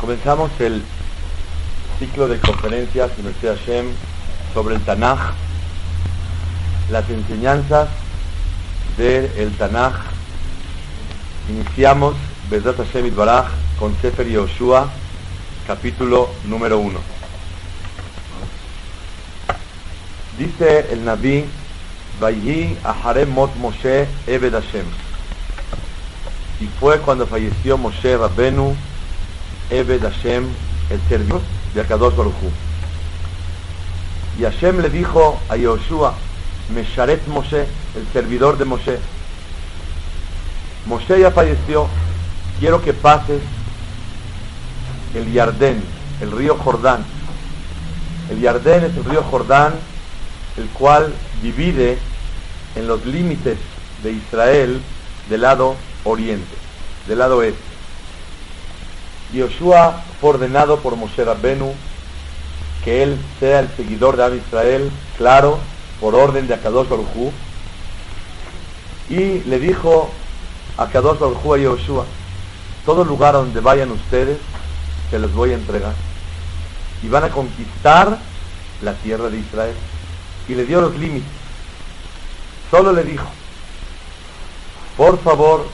[0.00, 0.84] Comenzamos el
[1.98, 3.86] ciclo de conferencias en Universidad Hashem
[4.54, 5.18] sobre el Tanaj,
[6.88, 7.88] las enseñanzas
[8.96, 9.94] del Tanaj.
[11.50, 12.14] Iniciamos
[12.48, 13.48] Bezat Hashem Itbaraj
[13.80, 14.88] con Sefer Yoshua,
[15.66, 17.00] capítulo número uno.
[20.38, 21.44] Dice el Naví,
[22.20, 24.86] Vayhi Aharem Mot Moshe Ebed Hashem.
[26.60, 28.76] Y fue cuando falleció Moshe Rabbenu,
[29.70, 30.46] Ebed Hashem,
[30.90, 31.40] el servidor
[31.74, 32.50] de Akadosh Baruj Hu.
[34.40, 36.14] Y Hashem le dijo a Yoshua,
[36.74, 38.98] Mesharet Moshe, el servidor de Moshe,
[40.86, 41.86] Moshe ya falleció,
[42.60, 43.42] quiero que pases
[45.14, 45.82] el Yardén,
[46.22, 47.04] el río Jordán.
[48.30, 49.74] El Yardén es el río Jordán,
[50.56, 51.98] el cual divide
[52.74, 53.58] en los límites
[54.02, 54.80] de Israel
[55.28, 56.56] del lado oriente,
[57.06, 57.67] del lado este.
[59.32, 61.74] Yoshua fue ordenado por Moshe Rabbenu
[62.84, 65.58] que él sea el seguidor de Am Israel, claro,
[66.00, 67.32] por orden de Akadosh Baruj
[69.08, 70.10] y le dijo
[70.76, 72.04] a Akadosh Baruj a Yoshua,
[72.84, 74.38] todo lugar donde vayan ustedes,
[75.10, 75.94] se los voy a entregar.
[77.02, 78.18] Y van a conquistar
[78.82, 79.74] la tierra de Israel.
[80.48, 81.28] Y le dio los límites.
[82.70, 83.26] Solo le dijo,
[84.96, 85.66] por favor,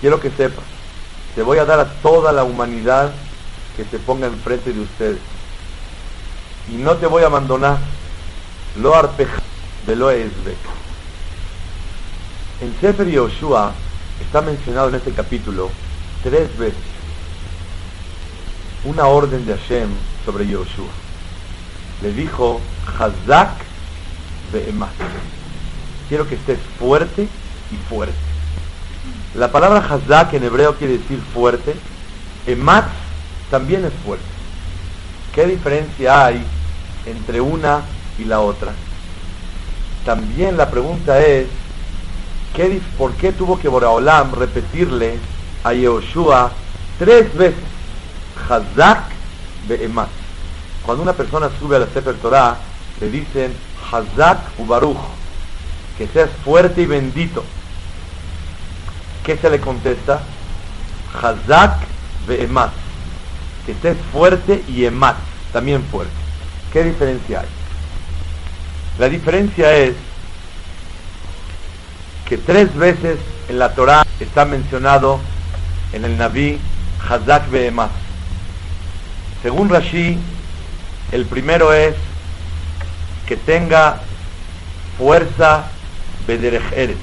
[0.00, 0.64] quiero que sepas,
[1.34, 3.12] te voy a dar a toda la humanidad
[3.76, 5.18] que se ponga enfrente de ustedes.
[6.70, 7.78] Y no te voy a abandonar.
[8.80, 9.42] Lo arpeja
[9.86, 10.56] de lo esbek.
[12.60, 13.72] En Sefer Yoshua
[14.20, 15.70] está mencionado en este capítulo
[16.22, 16.78] tres veces
[18.84, 19.88] una orden de Hashem
[20.24, 20.88] sobre Yoshua.
[22.02, 22.60] Le dijo,
[22.98, 23.50] Hazak
[24.52, 24.90] Be'emat.
[26.08, 27.28] Quiero que estés fuerte
[27.70, 28.31] y fuerte.
[29.34, 31.74] La palabra Hazak en hebreo quiere decir fuerte.
[32.46, 32.84] Emat
[33.50, 34.24] también es fuerte.
[35.34, 36.44] ¿Qué diferencia hay
[37.06, 37.80] entre una
[38.18, 38.72] y la otra?
[40.04, 41.46] También la pregunta es,
[42.54, 45.18] ¿qué, ¿por qué tuvo que Boraolam repetirle
[45.64, 46.52] a Yoshua
[46.98, 47.64] tres veces?
[48.48, 49.04] Hazak
[49.66, 50.08] Be'emat.
[50.84, 52.58] Cuando una persona sube a la Sefer Torah,
[53.00, 53.54] le dicen
[53.90, 54.98] Hazak Ubaruch,
[55.96, 57.44] que seas fuerte y bendito.
[59.24, 60.20] ¿Qué se le contesta?
[61.14, 61.76] Hazak
[62.26, 62.72] Be'emat,
[63.64, 65.16] que estés fuerte y emat,
[65.52, 66.12] también fuerte.
[66.72, 67.48] ¿Qué diferencia hay?
[68.98, 69.94] La diferencia es
[72.28, 73.18] que tres veces
[73.48, 75.20] en la Torah está mencionado
[75.92, 76.58] en el Naví
[77.08, 77.90] Hazak Be'emat.
[79.42, 80.18] Según Rashi,
[81.12, 81.94] el primero es
[83.26, 84.00] que tenga
[84.98, 85.64] fuerza
[86.26, 86.96] Bederejeres.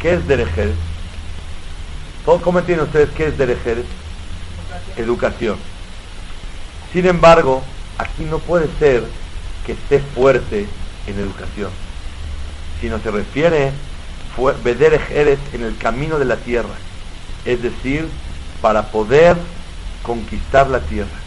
[0.00, 0.87] ¿Qué es Derejeres?
[2.24, 3.86] ¿Cómo entienden ustedes qué es Derejeres?
[4.96, 5.56] Educación.
[6.92, 7.62] Sin embargo,
[7.96, 9.04] aquí no puede ser
[9.64, 10.66] que esté fuerte
[11.06, 11.70] en educación,
[12.80, 13.72] sino se refiere
[14.62, 16.74] Bederejeres en el camino de la tierra,
[17.44, 18.08] es decir,
[18.60, 19.36] para poder
[20.02, 21.18] conquistar la tierra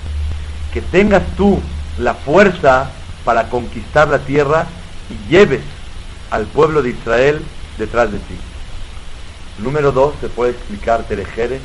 [0.74, 1.60] que tengas tú
[2.00, 2.90] la fuerza
[3.26, 4.66] para conquistar la tierra
[5.10, 5.62] y lleves
[6.30, 7.42] al pueblo de Israel
[7.78, 8.36] detrás de ti.
[9.62, 11.60] Número dos, se puede explicar Terejere,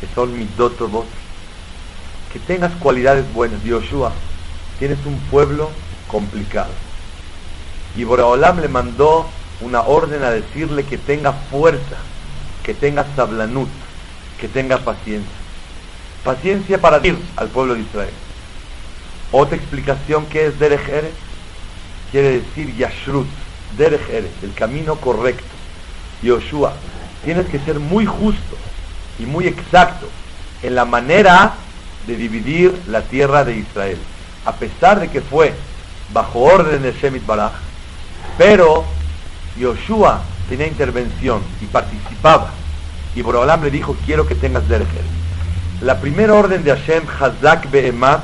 [0.00, 1.06] que son midotobos,
[2.32, 3.62] que tengas cualidades buenas.
[3.62, 4.12] Yoshua,
[4.80, 5.70] tienes un pueblo
[6.08, 6.72] complicado.
[7.96, 9.28] Y Boraholam le mandó
[9.60, 11.96] una orden a decirle que tenga fuerza,
[12.64, 13.68] que tenga sablanut,
[14.40, 15.30] que tenga paciencia.
[16.24, 18.14] Paciencia para ir al pueblo de Israel.
[19.30, 21.14] Otra explicación que es Derech Eretz
[22.10, 23.28] quiere decir Yashrut,
[23.78, 25.44] Derech Eretz, el camino correcto.
[26.22, 26.74] Yoshua,
[27.24, 28.56] tienes que ser muy justo
[29.18, 30.08] y muy exacto
[30.62, 31.54] en la manera
[32.06, 33.98] de dividir la tierra de Israel.
[34.44, 35.54] A pesar de que fue
[36.12, 37.52] bajo orden de Shemit Baraj,
[38.38, 38.84] pero
[39.58, 42.50] Yoshua tenía intervención y participaba.
[43.14, 44.88] Y Borolam le dijo, quiero que tengas Eretz.
[45.80, 48.22] La primera orden de Hashem, Hazak Be'emat,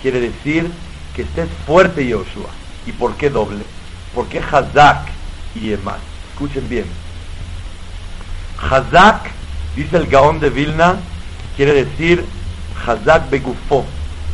[0.00, 0.70] quiere decir
[1.14, 2.50] que estés fuerte Yoshua.
[2.86, 3.64] ¿Y por qué doble?
[4.14, 5.08] ¿Por qué Hazak
[5.54, 5.98] y Emat?
[6.32, 6.86] Escuchen bien.
[8.60, 9.38] Hazak
[9.78, 10.96] Dice el Gaón de Vilna,
[11.56, 12.24] quiere decir
[12.84, 13.84] Hazak Begufo,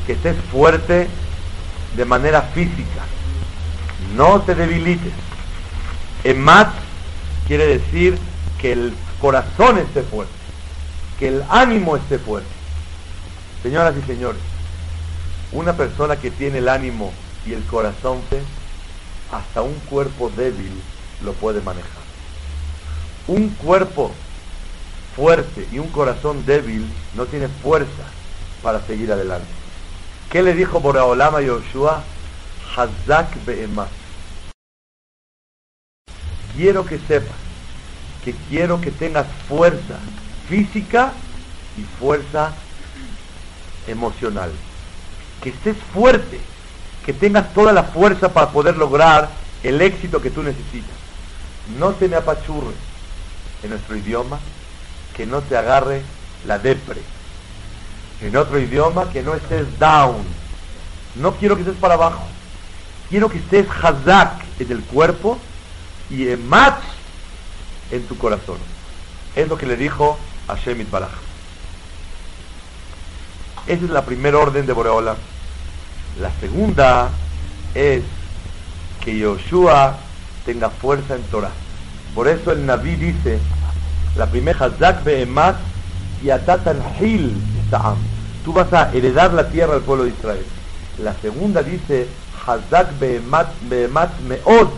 [0.07, 1.07] que estés fuerte
[1.97, 3.03] de manera física,
[4.17, 5.13] no te debilites.
[6.25, 6.73] Emat
[7.47, 8.19] quiere decir
[8.59, 10.33] que el corazón esté fuerte,
[11.19, 12.49] que el ánimo esté fuerte.
[13.63, 14.41] Señoras y señores,
[15.53, 17.13] una persona que tiene el ánimo
[17.45, 18.23] y el corazón
[19.31, 20.73] hasta un cuerpo débil
[21.23, 22.04] lo puede manejar.
[23.27, 24.13] Un cuerpo
[25.17, 28.05] fuerte y un corazón débil no tiene fuerza
[28.63, 29.49] para seguir adelante.
[30.31, 32.03] ¿Qué le dijo Boraolama a Yoshua?
[32.77, 33.89] Hazak Be'emat.
[36.55, 37.37] Quiero que sepas
[38.25, 39.99] que quiero que tengas fuerza
[40.49, 41.13] física
[41.79, 42.53] y fuerza
[43.87, 44.51] emocional.
[45.43, 46.41] Que estés fuerte,
[47.07, 49.31] que tengas toda la fuerza para poder lograr
[49.63, 50.97] el éxito que tú necesitas.
[51.79, 52.94] No te me apachurres
[53.65, 54.39] en nuestro idioma,
[55.17, 56.03] que no te agarre
[56.47, 57.01] la depre.
[58.21, 60.23] En otro idioma, que no estés down.
[61.17, 62.25] No quiero que estés para abajo.
[63.09, 65.39] Quiero que estés hazak en el cuerpo
[66.11, 66.79] y emat
[67.91, 68.59] en tu corazón.
[69.35, 70.19] Es lo que le dijo
[70.49, 71.11] a Shemit Baraj.
[73.67, 75.17] Esa es la primera orden de Boreola.
[76.21, 77.11] La segunda
[77.75, 78.03] es
[79.01, 79.97] que Yoshua
[80.45, 81.51] tenga fuerza en Torah.
[82.15, 83.39] Por eso el Naví dice,
[84.17, 85.57] la primera Hazak Be'emat
[86.23, 87.35] y Atatan Hil
[87.71, 87.97] Sa'am.
[88.45, 90.45] Tú vas a heredar la tierra al pueblo de Israel.
[91.03, 92.07] La segunda dice,
[92.47, 93.49] Hazak Be'emat
[94.29, 94.69] Me'od.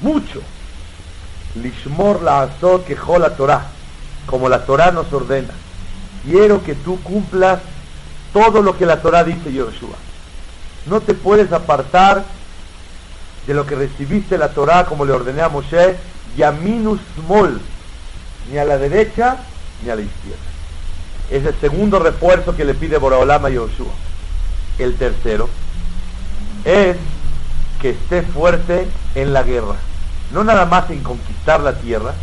[0.00, 0.40] Mucho.
[1.54, 3.66] Lishmor la azot que la Torah.
[4.26, 5.54] Como la Torah nos ordena.
[6.24, 7.60] Quiero que tú cumplas
[8.32, 9.96] todo lo que la Torah dice Yoshua.
[10.86, 12.24] No te puedes apartar
[13.46, 15.96] de lo que recibiste la Torah como le ordené a Moshe,
[16.36, 17.60] Yaminus Mol,
[18.50, 19.36] ni a la derecha
[19.82, 20.38] ni a la izquierda.
[21.30, 23.92] Es el segundo refuerzo que le pide Boraolama a Yoshua.
[24.78, 25.48] El tercero
[26.64, 26.96] es
[27.80, 29.76] que esté fuerte en la guerra.
[30.32, 32.14] No nada más en conquistar la tierra,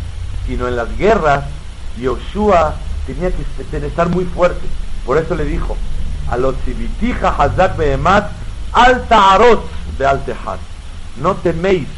[0.46, 1.44] sino en las guerras.
[1.98, 2.74] Yoshua
[3.06, 4.66] tenía que estar muy fuerte.
[5.04, 5.76] Por eso le dijo,
[6.30, 8.30] a los civitija hazak behemat
[8.72, 9.64] alta arot
[9.98, 10.58] de altehad.
[11.16, 11.88] No teméis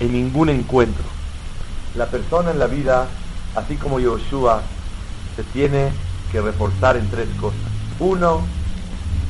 [0.00, 1.15] en ningún encuentro.
[1.96, 3.06] La persona en la vida,
[3.54, 4.60] así como Yoshua,
[5.34, 5.90] se tiene
[6.30, 7.60] que reforzar en tres cosas.
[7.98, 8.42] Uno,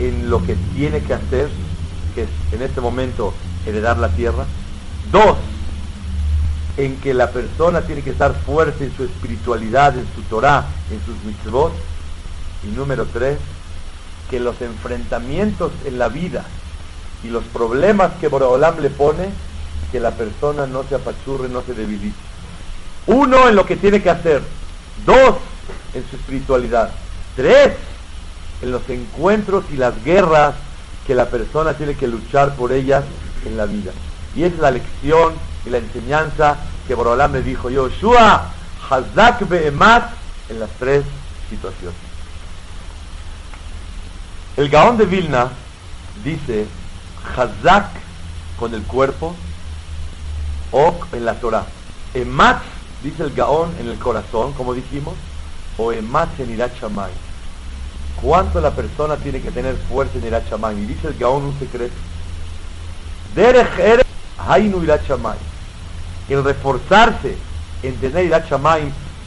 [0.00, 1.48] en lo que tiene que hacer,
[2.14, 3.32] que es en este momento
[3.66, 4.44] heredar la tierra.
[5.12, 5.36] Dos,
[6.76, 11.00] en que la persona tiene que estar fuerte en su espiritualidad, en su Torah, en
[11.04, 11.72] sus mitzvot.
[12.64, 13.38] Y número tres,
[14.28, 16.44] que los enfrentamientos en la vida
[17.22, 19.28] y los problemas que Boraholam le pone,
[19.92, 22.16] que la persona no se apachurre, no se debilite.
[23.06, 24.42] Uno, en lo que tiene que hacer.
[25.04, 25.36] Dos,
[25.94, 26.90] en su espiritualidad.
[27.34, 27.72] Tres,
[28.62, 30.54] en los encuentros y las guerras
[31.06, 33.04] que la persona tiene que luchar por ellas
[33.44, 33.92] en la vida.
[34.34, 36.56] Y es la lección y la enseñanza
[36.86, 38.52] que Borolam le dijo, Yoshua,
[38.88, 40.10] Hazak Be'emat,
[40.48, 41.04] en las tres
[41.50, 41.98] situaciones.
[44.56, 45.48] El Gaón de Vilna
[46.24, 46.66] dice
[47.36, 47.88] Hazak
[48.58, 49.34] con el cuerpo
[50.72, 51.66] o en la Torah.
[52.14, 52.62] Emat,
[53.02, 55.14] dice el Gaón, en el corazón, como dijimos,
[55.78, 56.72] o Emat en Irat
[58.20, 60.44] ¿Cuánto la persona tiene que tener fuerza en Irat
[60.76, 61.94] Y dice el Gaón un secreto.
[63.34, 64.04] Derech
[64.38, 65.02] Hainu Irat
[66.28, 67.36] El reforzarse
[67.82, 68.46] en tener Irat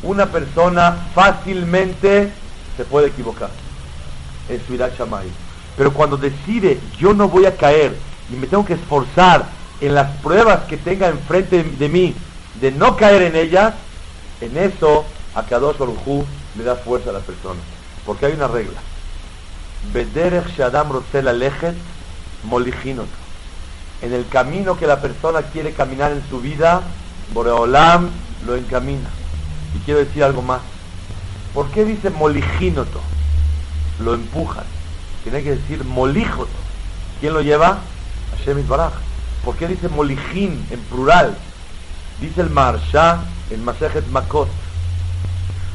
[0.01, 2.31] una persona fácilmente
[2.77, 3.49] se puede equivocar
[4.47, 4.93] en su Irat
[5.77, 7.95] Pero cuando decide, yo no voy a caer
[8.31, 9.45] y me tengo que esforzar
[9.81, 12.15] en las pruebas que tenga enfrente de mí,
[12.61, 13.73] de no caer en ellas,
[14.41, 16.25] en eso a Kadosh Baruj
[16.57, 17.59] le da fuerza a la persona.
[18.05, 18.79] Porque hay una regla.
[24.01, 26.81] En el camino que la persona quiere caminar en su vida,
[27.33, 28.09] Boreolam
[28.45, 29.09] lo encamina.
[29.75, 30.61] Y quiero decir algo más.
[31.53, 33.01] ¿Por qué dice moligínoto?
[33.99, 34.63] lo empujan.
[35.23, 36.49] Tiene que decir molijoto.
[37.19, 37.79] ¿Quién lo lleva?
[38.37, 38.93] Hashem Baraj.
[39.43, 41.37] ¿Por qué dice molijín en plural?
[42.21, 44.49] Dice el Marsha en Masejet Makot.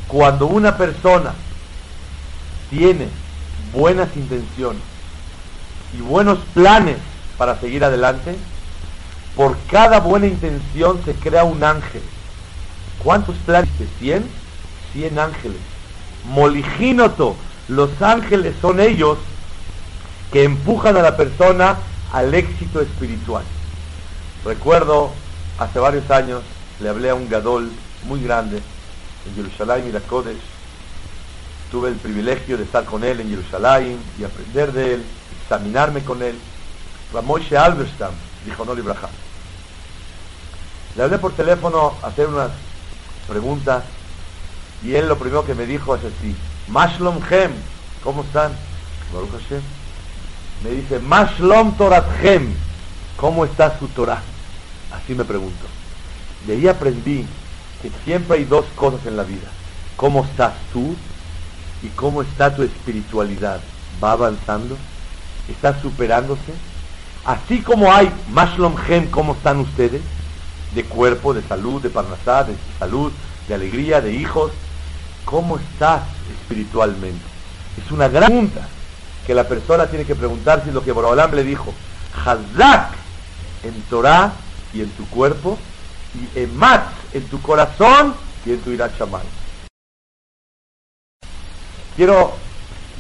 [0.09, 1.33] Cuando una persona
[2.71, 3.09] tiene
[3.73, 4.83] buenas intenciones
[5.97, 6.99] y buenos planes
[7.39, 8.37] para seguir adelante,
[9.37, 12.03] por cada buena intención se crea un ángel.
[13.03, 13.71] ¿Cuántos planes?
[14.01, 14.23] ¿100?
[14.93, 15.59] 100 ángeles.
[16.25, 17.37] Moligínoto
[17.69, 19.19] los ángeles son ellos
[20.33, 21.77] que empujan a la persona
[22.13, 23.45] al éxito espiritual.
[24.45, 25.13] Recuerdo,
[25.59, 26.43] hace varios años,
[26.81, 27.71] le hablé a un gadol
[28.05, 28.61] muy grande
[29.27, 30.37] en Jerusalén y la Kodesh,
[31.71, 35.05] tuve el privilegio de estar con él en Jerusalén y aprender de él,
[35.43, 36.39] examinarme con él.
[37.13, 38.13] Ramoshe Alberstam,
[38.45, 39.09] dijo no Libraja.
[40.97, 42.51] Le hablé por teléfono a hacer unas
[43.29, 43.85] preguntas
[44.83, 46.37] y él lo primero que me dijo es así,
[46.69, 47.53] Mashlom Hem,
[48.03, 48.53] ¿cómo están?
[50.63, 52.53] Me dice, Mashlom Torat Hem,
[53.17, 54.23] ¿cómo está su Torah?
[54.95, 55.67] Así me pregunto.
[56.47, 57.27] De ahí aprendí
[57.83, 59.49] que siempre hay dos cosas en la vida.
[59.97, 60.95] ¿Cómo estás tú?
[61.83, 63.61] ¿Y cómo está tu espiritualidad?
[64.03, 64.77] ¿Va avanzando?
[65.49, 66.55] ¿Está superándose?
[67.25, 70.03] Así como hay Mashlom Hem, ¿cómo están ustedes?
[70.75, 73.13] De cuerpo, de salud, de parnasá, de salud,
[73.49, 74.53] de alegría, de hijos.
[75.25, 76.03] ¿Cómo estás
[76.41, 77.25] espiritualmente?
[77.83, 78.69] Es una gran pregunta
[79.27, 81.73] que la persona tiene que preguntarse lo que Borobalam le dijo.
[82.25, 82.93] Hazak
[83.63, 84.33] en Torah
[84.75, 85.59] y en tu cuerpo
[86.14, 88.14] y Emat en tu corazón
[88.45, 88.93] y en tu Irat
[91.97, 92.33] Quiero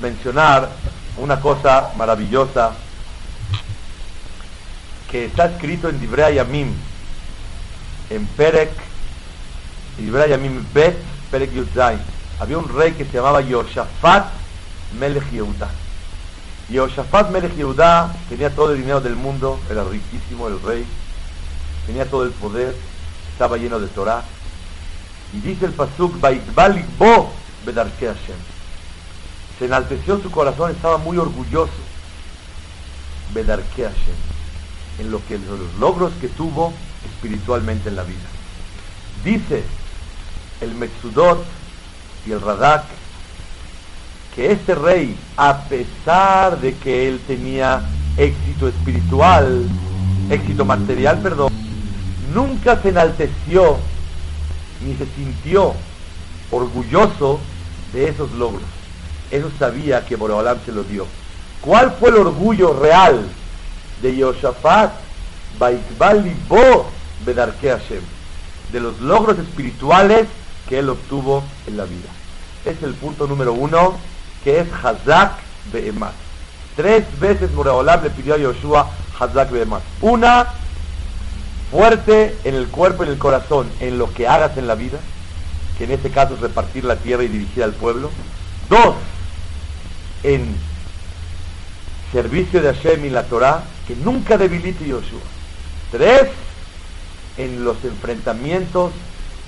[0.00, 0.70] mencionar
[1.18, 2.72] una cosa maravillosa
[5.10, 6.72] que está escrito en Divrei Yamim,
[8.10, 8.70] en Perek,
[9.98, 10.96] Divrei Yamim Bet,
[11.30, 12.00] Perek Yudzain.
[12.40, 14.26] Había un rey que se llamaba Yoshafat
[14.98, 15.70] Melech Yehuda.
[16.68, 17.52] Yoshafat Melech
[18.28, 20.84] tenía todo el dinero del mundo, era riquísimo el rey,
[21.86, 22.74] tenía todo el poder,
[23.32, 24.22] estaba lleno de Torah.
[25.32, 26.20] Y dice el Pasuk,
[26.98, 27.32] Bo
[27.66, 28.36] Bedarke Hashem.
[29.58, 31.72] Se enalteció su corazón, estaba muy orgulloso.
[33.32, 34.16] Bedarke Hashem.
[35.00, 36.72] En lo que los logros que tuvo
[37.04, 38.28] espiritualmente en la vida.
[39.24, 39.64] Dice
[40.60, 41.44] el Metsudot
[42.26, 42.84] y el Radak
[44.34, 47.82] que este rey, a pesar de que él tenía
[48.16, 49.64] éxito espiritual,
[50.28, 51.52] éxito material, perdón,
[52.34, 53.78] nunca se enalteció
[54.84, 55.74] ni se sintió
[56.50, 57.40] orgulloso
[57.92, 58.62] de esos logros.
[59.30, 61.06] Eso sabía que Boreolam se lo dio.
[61.60, 63.26] ¿Cuál fue el orgullo real
[64.02, 64.92] de Yoshafat?
[65.58, 66.86] Bo
[67.24, 68.02] Bedarke Hashem.
[68.72, 70.26] De los logros espirituales
[70.68, 72.08] que él obtuvo en la vida.
[72.64, 73.94] Es el punto número uno,
[74.42, 75.32] que es Hazak
[75.72, 76.12] Be'emat.
[76.76, 79.82] Tres veces Boreolam le pidió a Yoshua Hazak Be'emat.
[80.00, 80.46] Una,
[81.74, 85.00] fuerte en el cuerpo y en el corazón, en lo que hagas en la vida,
[85.76, 88.10] que en este caso es repartir la tierra y dirigir al pueblo.
[88.70, 88.94] Dos,
[90.22, 90.54] en
[92.12, 95.18] servicio de Hashem y la Torah, que nunca debilite Yoshua.
[95.90, 96.28] Tres,
[97.38, 98.92] en los enfrentamientos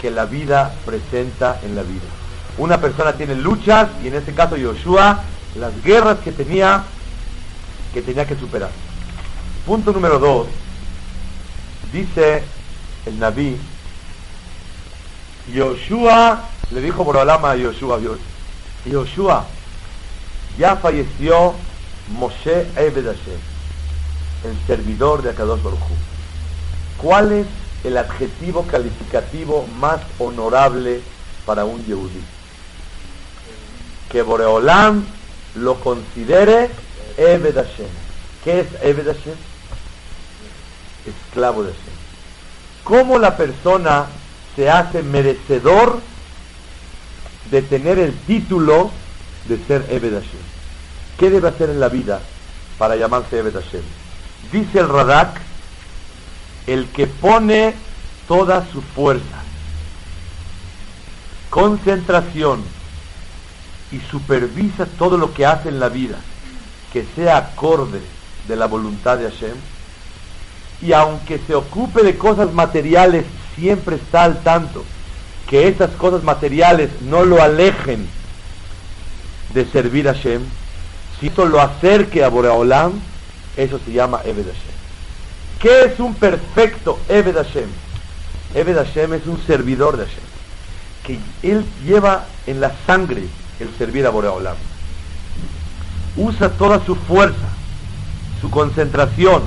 [0.00, 2.08] que la vida presenta en la vida.
[2.58, 5.22] Una persona tiene luchas y en este caso Yoshua,
[5.54, 6.82] las guerras que tenía
[7.94, 8.70] que tenía que superar.
[9.64, 10.48] Punto número dos,
[11.92, 12.42] Dice
[13.06, 13.56] el Naví,
[15.54, 18.00] Yoshua, le dijo Borolama a Yoshua,
[18.84, 19.46] Yoshua,
[20.58, 21.54] ya falleció
[22.18, 25.80] Moshe Ebed el servidor de Akadosh Baruj
[26.98, 27.46] ¿Cuál es
[27.84, 31.00] el adjetivo calificativo más honorable
[31.44, 32.22] para un Yehudi?
[34.10, 35.04] Que Boreolam
[35.56, 36.70] lo considere
[37.16, 37.88] Ebed Hashem.
[38.44, 39.34] ¿Qué es Ebed Hashem?
[41.06, 41.94] Esclavo de Hashem.
[42.84, 44.06] ¿Cómo la persona
[44.54, 46.00] se hace merecedor
[47.50, 48.90] de tener el título
[49.48, 50.40] de ser Ebed Hashem?
[51.18, 52.20] ¿Qué debe hacer en la vida
[52.78, 53.82] para llamarse Ebed Hashem?
[54.52, 55.40] Dice el Radak,
[56.66, 57.74] el que pone
[58.28, 59.42] toda su fuerza,
[61.50, 62.62] concentración
[63.92, 66.18] y supervisa todo lo que hace en la vida,
[66.92, 68.00] que sea acorde
[68.48, 69.56] de la voluntad de Hashem,
[70.82, 73.24] y aunque se ocupe de cosas materiales,
[73.56, 74.84] siempre está al tanto
[75.48, 78.08] que esas cosas materiales no lo alejen
[79.54, 80.42] de servir a Hashem,
[81.18, 82.92] si esto lo acerque a Boreolam,
[83.56, 84.76] eso se llama Eved Hashem.
[85.60, 87.68] ¿Qué es un perfecto Eved Hashem?
[88.54, 90.24] Eved Hashem es un servidor de Hashem,
[91.04, 93.22] que él lleva en la sangre
[93.60, 94.56] el servir a Boreolam.
[96.16, 97.48] Usa toda su fuerza,
[98.40, 99.42] su concentración,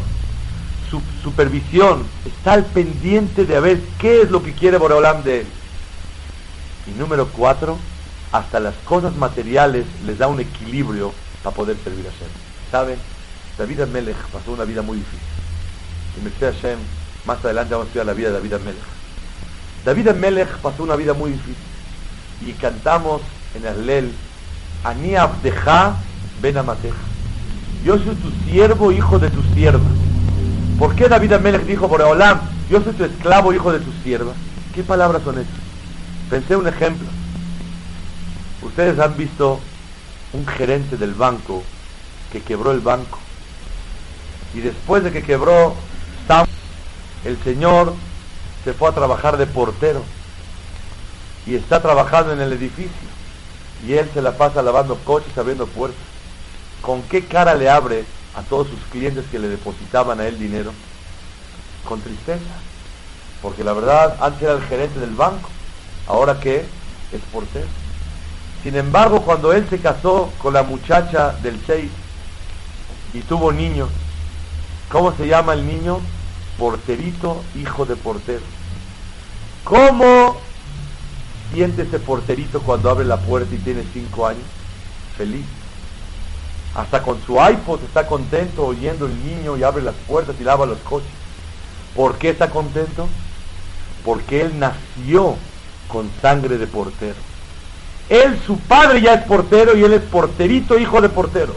[1.30, 5.48] supervisión, está al pendiente de ver qué es lo que quiere Boreolam de él.
[6.88, 7.78] Y número cuatro,
[8.32, 12.28] hasta las cosas materiales les da un equilibrio para poder servir a Hashem.
[12.72, 12.98] ¿Saben?
[13.58, 15.20] David Amelech pasó una vida muy difícil.
[16.18, 16.80] Y me a Hashem,
[17.26, 18.84] más adelante vamos a estudiar la vida de David Amelech.
[19.86, 21.56] David Amelech pasó una vida muy difícil.
[22.42, 23.22] Y cantamos
[23.54, 24.12] en el Lel,
[24.84, 25.96] Ani Abdeja
[26.42, 26.96] Ben Amateja.
[27.84, 29.99] Yo soy tu siervo, hijo de tu sierva.
[30.80, 34.32] ¿Por qué David Amelech dijo, por Olam, yo soy tu esclavo, hijo de tu sierva?
[34.74, 35.60] ¿Qué palabras son estas?
[36.30, 37.06] Pensé un ejemplo.
[38.62, 39.60] Ustedes han visto
[40.32, 41.64] un gerente del banco
[42.32, 43.20] que quebró el banco.
[44.54, 45.76] Y después de que quebró,
[47.26, 47.94] el señor
[48.64, 50.02] se fue a trabajar de portero.
[51.46, 53.10] Y está trabajando en el edificio.
[53.86, 56.00] Y él se la pasa lavando coches, abriendo puertas.
[56.82, 58.06] ¿Con qué cara le abre
[58.36, 60.72] a todos sus clientes que le depositaban a él dinero?
[61.88, 62.40] Con tristeza.
[63.42, 65.50] Porque la verdad, antes era el gerente del banco.
[66.08, 66.66] Ahora que
[67.12, 67.68] es portero.
[68.64, 71.90] Sin embargo, cuando él se casó con la muchacha del 6
[73.14, 73.88] y tuvo niño,
[74.92, 76.00] ¿cómo se llama el niño?
[76.58, 78.42] Porterito, hijo de portero.
[79.64, 80.36] ¿Cómo
[81.54, 84.44] siente ese porterito cuando abre la puerta y tiene 5 años?
[85.18, 85.46] Feliz.
[86.80, 90.66] Hasta con su iPod está contento oyendo el niño y abre las puertas y lava
[90.66, 91.10] los coches.
[91.94, 93.10] ¿Por qué está contento?
[94.06, 95.36] Porque él nació
[95.90, 97.18] con sangre de portero.
[98.08, 101.54] Él, su padre ya es portero y él es porterito, hijo de portero.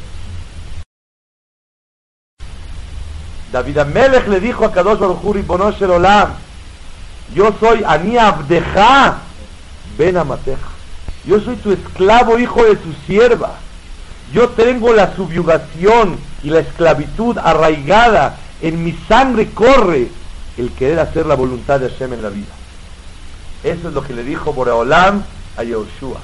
[3.53, 6.31] David Amelech le dijo a Kadosh Baruj y Bonosh Olam,
[7.33, 9.19] yo soy Ani Abdeja,
[9.97, 10.69] Ben Amateja.
[11.25, 13.61] Yo soy tu esclavo, hijo de tu sierva.
[14.33, 18.39] Yo tengo la subyugación y la esclavitud arraigada.
[18.61, 20.09] En mi sangre corre
[20.57, 22.53] el querer hacer la voluntad de Hashem en la vida.
[23.63, 25.23] Eso es lo que le dijo Boreolam
[25.57, 26.21] a Yoshua.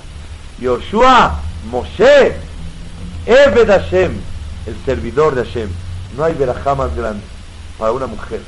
[0.61, 2.37] Yoshua, Moshe,
[3.27, 4.13] Eved Hashem,
[4.67, 5.69] el servidor de Hashem.
[6.17, 7.23] No hay verajá más grande
[7.79, 8.41] para una mujer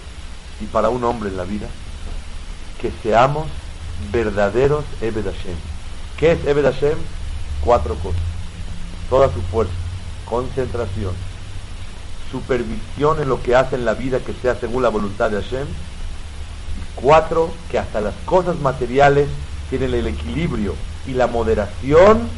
[0.61, 1.67] y para un hombre en la vida
[2.81, 3.47] que seamos
[4.11, 5.57] verdaderos Eved Hashem.
[6.17, 6.99] ¿Qué es Eved Hashem?
[7.63, 8.30] Cuatro cosas.
[9.11, 9.73] Toda su fuerza,
[10.25, 11.13] concentración,
[12.31, 15.67] supervisión en lo que hace en la vida que sea según la voluntad de Hashem.
[15.67, 19.29] Y cuatro, que hasta las cosas materiales
[19.69, 20.75] tienen el equilibrio
[21.07, 22.29] y la moderación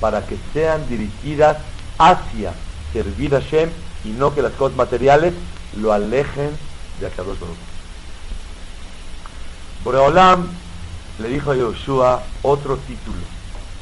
[0.00, 1.58] para que sean dirigidas
[1.98, 2.52] hacia
[2.92, 3.70] servir a Hashem
[4.04, 5.32] y no que las cosas materiales
[5.76, 6.50] lo alejen
[7.00, 7.56] de Akadosh Baruch.
[9.84, 10.48] Boreolam
[11.20, 13.18] le dijo a Yoshua otro título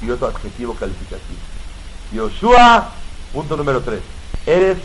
[0.02, 1.53] y otro adjetivo calificativo.
[2.14, 2.90] Yoshua,
[3.32, 4.00] punto número 3,
[4.46, 4.78] eres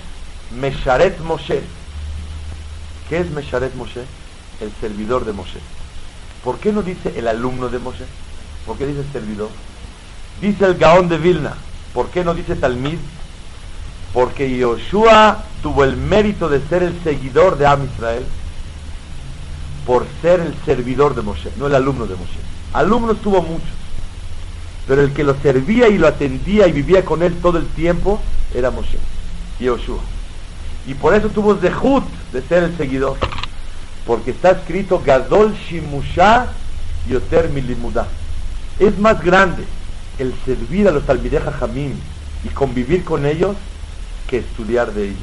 [0.59, 1.61] Mesharet Moshe.
[3.07, 4.03] ¿Qué es Mesharet Moshe?
[4.59, 5.59] El servidor de Moshe.
[6.43, 8.05] ¿Por qué no dice el alumno de Moshe?
[8.65, 9.49] ¿Por qué dice servidor?
[10.41, 11.53] Dice el Gaón de Vilna.
[11.93, 12.97] ¿Por qué no dice Talmid?
[14.13, 18.25] Porque Yoshua tuvo el mérito de ser el seguidor de Am Israel
[19.85, 22.39] por ser el servidor de Moshe, no el alumno de Moshe.
[22.73, 23.69] Alumnos tuvo muchos,
[24.89, 28.19] pero el que lo servía y lo atendía y vivía con él todo el tiempo
[28.55, 28.97] era Moshe,
[29.59, 29.99] Yoshua.
[30.87, 33.15] Y por eso tuvo Zehut de ser el seguidor,
[34.07, 36.47] porque está escrito Gadol Shimusha
[37.07, 38.07] Yoter Milimudah.
[38.79, 39.63] Es más grande
[40.17, 41.93] el servir a los Talmideja Jamim
[42.43, 43.55] y convivir con ellos
[44.27, 45.19] que estudiar de ellos.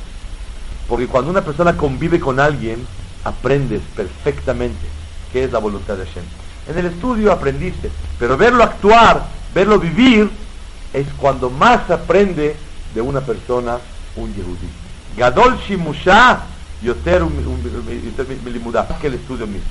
[0.86, 2.86] Porque cuando una persona convive con alguien,
[3.24, 4.86] aprendes perfectamente
[5.32, 6.24] qué es la voluntad de Hashem.
[6.68, 10.30] En el estudio aprendiste, pero verlo actuar, verlo vivir,
[10.92, 12.54] es cuando más aprende
[12.94, 13.78] de una persona
[14.16, 14.68] un Yehudi.
[15.16, 16.42] Gadol Shimusha
[16.82, 17.22] Yoter
[19.00, 19.70] que el estudio mismo.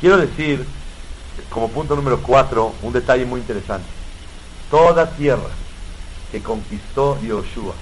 [0.00, 0.66] Quiero decir,
[1.50, 3.86] como punto número cuatro, un detalle muy interesante.
[4.72, 5.50] Toda tierra
[6.32, 7.74] que conquistó Yoshua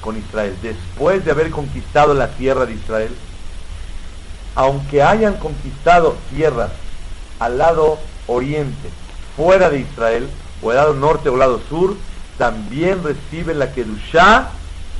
[0.00, 3.14] con Israel, después de haber conquistado la tierra de Israel,
[4.54, 6.70] aunque hayan conquistado tierras
[7.38, 8.88] al lado oriente,
[9.40, 10.28] fuera de Israel,
[10.60, 11.96] o al lado norte o al lado sur,
[12.36, 14.50] también reciben la Kedushá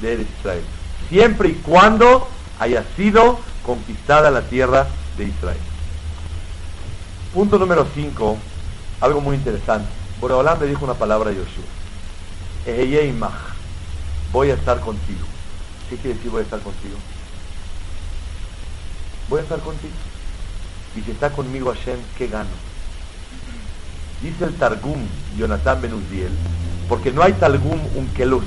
[0.01, 0.65] de Israel,
[1.11, 2.27] siempre y cuando
[2.59, 4.87] haya sido conquistada la tierra
[5.19, 5.61] de Israel.
[7.35, 8.39] Punto número 5,
[9.03, 9.91] algo muy interesante.
[10.23, 11.65] Boreolam le dijo una palabra a Yoshua
[14.33, 15.27] voy a estar contigo.
[15.91, 16.97] ¿Qué quiere decir voy a estar contigo?
[19.29, 19.93] Voy a estar contigo.
[20.97, 22.70] Y si está conmigo Hashem, ¿qué gano?
[24.23, 25.01] Dice el Targum,
[25.39, 26.31] Jonathan Benuziel,
[26.89, 28.45] porque no hay Targum Unkelus.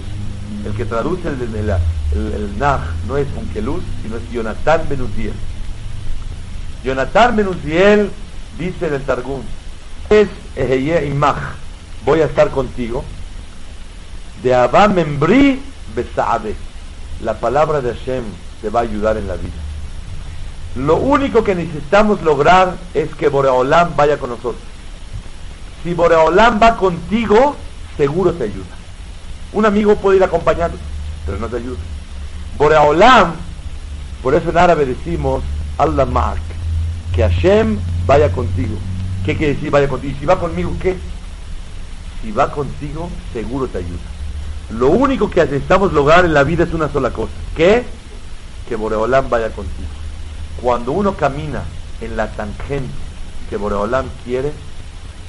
[0.66, 5.34] El que traduce el, el, Nah no es Unkelus, sino es Jonathan Benuziel.
[6.84, 8.12] Jonathan Benuziel
[8.60, 9.42] dice en el Targum,
[10.10, 11.38] es Eheye Imach,
[12.06, 13.04] voy a estar contigo
[14.44, 15.62] de Abba Membri
[15.96, 16.56] Besaabe.
[17.24, 18.24] La palabra de Hashem
[18.62, 19.54] te va a ayudar en la vida.
[20.76, 24.73] Lo único que necesitamos lograr es que Boreolam vaya con nosotros.
[25.84, 27.56] Si Boreolam va contigo,
[27.98, 28.76] seguro te ayuda.
[29.52, 30.74] Un amigo puede ir acompañado,
[31.26, 31.78] pero no te ayuda.
[32.58, 33.34] Boreolam,
[34.22, 35.44] por eso en árabe decimos
[35.78, 36.42] Allah Mark,
[37.14, 38.78] que Hashem vaya contigo.
[39.26, 40.14] ¿Qué quiere decir vaya contigo?
[40.16, 40.98] ¿Y si va conmigo qué?
[42.24, 44.00] si va contigo, seguro te ayuda.
[44.72, 47.34] Lo único que necesitamos lograr en la vida es una sola cosa.
[47.56, 47.84] ¿Qué?
[48.68, 49.90] Que Boreolam vaya contigo.
[50.62, 51.64] Cuando uno camina
[52.00, 52.94] en la tangente
[53.50, 54.54] que Boreolam quiere,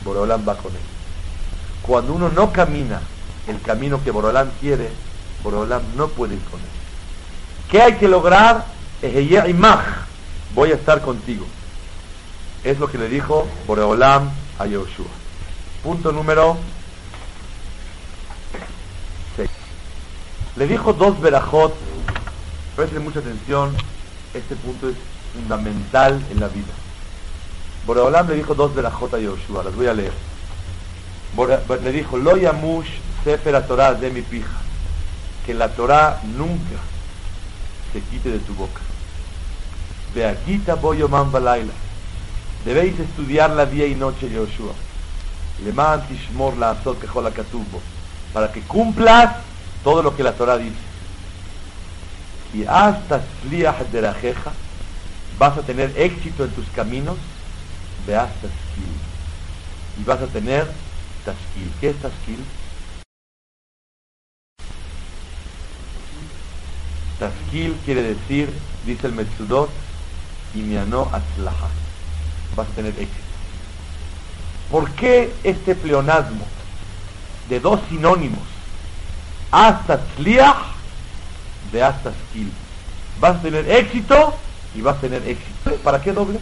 [0.04, 0.80] Boreolam va con él.
[1.82, 3.00] Cuando uno no camina
[3.46, 4.90] el camino que Boreolam quiere,
[5.42, 6.66] Boreolam no puede ir con él.
[7.70, 8.66] ¿Qué hay que lograr?
[10.54, 11.44] Voy a estar contigo.
[12.62, 15.06] Es lo que le dijo Boreolam a Yoshua.
[15.82, 16.56] Punto número
[19.36, 19.50] 6.
[20.56, 21.74] Le dijo dos verajot.
[22.76, 23.74] Presten mucha atención.
[24.32, 24.96] Este punto es
[25.34, 26.72] fundamental en la vida.
[27.86, 29.64] Boreolam le dijo dos verajot a Yoshua.
[29.64, 30.12] Las voy a leer.
[31.82, 32.88] le dijo, Lo yamush
[33.24, 34.56] sefer Torah de mi pija.
[35.46, 36.80] Que la Torah nunca
[37.92, 38.80] se quite de tu boca.
[40.14, 40.62] De aquí
[41.08, 41.72] man balaila.
[42.64, 44.72] Debéis estudiarla día y noche, Yoshua.
[45.62, 45.72] Le
[46.08, 47.06] tishmor la azot que
[48.32, 49.36] Para que cumplas
[49.84, 50.74] todo lo que la Torah dice.
[52.54, 53.22] Y hasta
[53.92, 54.52] de la jeja
[55.38, 57.16] vas a tener éxito en tus caminos.
[58.06, 58.48] De hasta
[59.98, 60.70] Y vas a tener
[61.24, 61.72] taskil.
[61.80, 62.44] ¿Qué es taskil?
[67.18, 68.52] Taskil quiere decir,
[68.84, 69.70] dice el Metsudot,
[70.54, 71.68] y miano atzlaha.
[72.56, 73.24] Vas a tener éxito.
[74.70, 76.44] ¿Por qué este pleonasmo
[77.48, 78.42] de dos sinónimos?
[79.50, 80.74] Hasta tzliach
[81.72, 82.50] de hasta skill.
[83.20, 84.34] Vas a tener éxito
[84.74, 85.76] y vas a tener éxito.
[85.82, 86.40] ¿Para qué doble?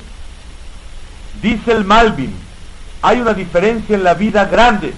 [1.41, 2.35] Dice el Malvin,
[3.01, 4.93] hay una diferencia en la vida grande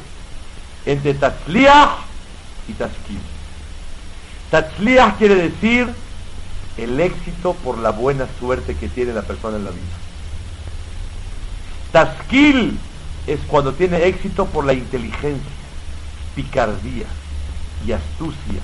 [0.84, 2.00] entre tatzliach
[2.68, 3.20] y taskil.
[4.50, 5.88] Tatzliach quiere decir
[6.76, 9.82] el éxito por la buena suerte que tiene la persona en la vida.
[11.92, 12.78] Taskil
[13.26, 15.50] es cuando tiene éxito por la inteligencia,
[16.34, 17.06] picardía
[17.86, 18.60] y astucia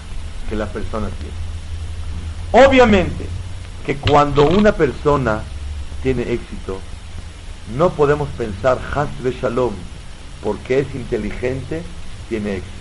[0.48, 2.66] que la persona tiene.
[2.66, 3.26] Obviamente
[3.86, 5.42] que cuando una persona
[6.02, 6.80] tiene éxito,
[7.76, 9.74] no podemos pensar Hasbe Shalom
[10.42, 11.82] porque es inteligente,
[12.28, 12.80] tiene éxito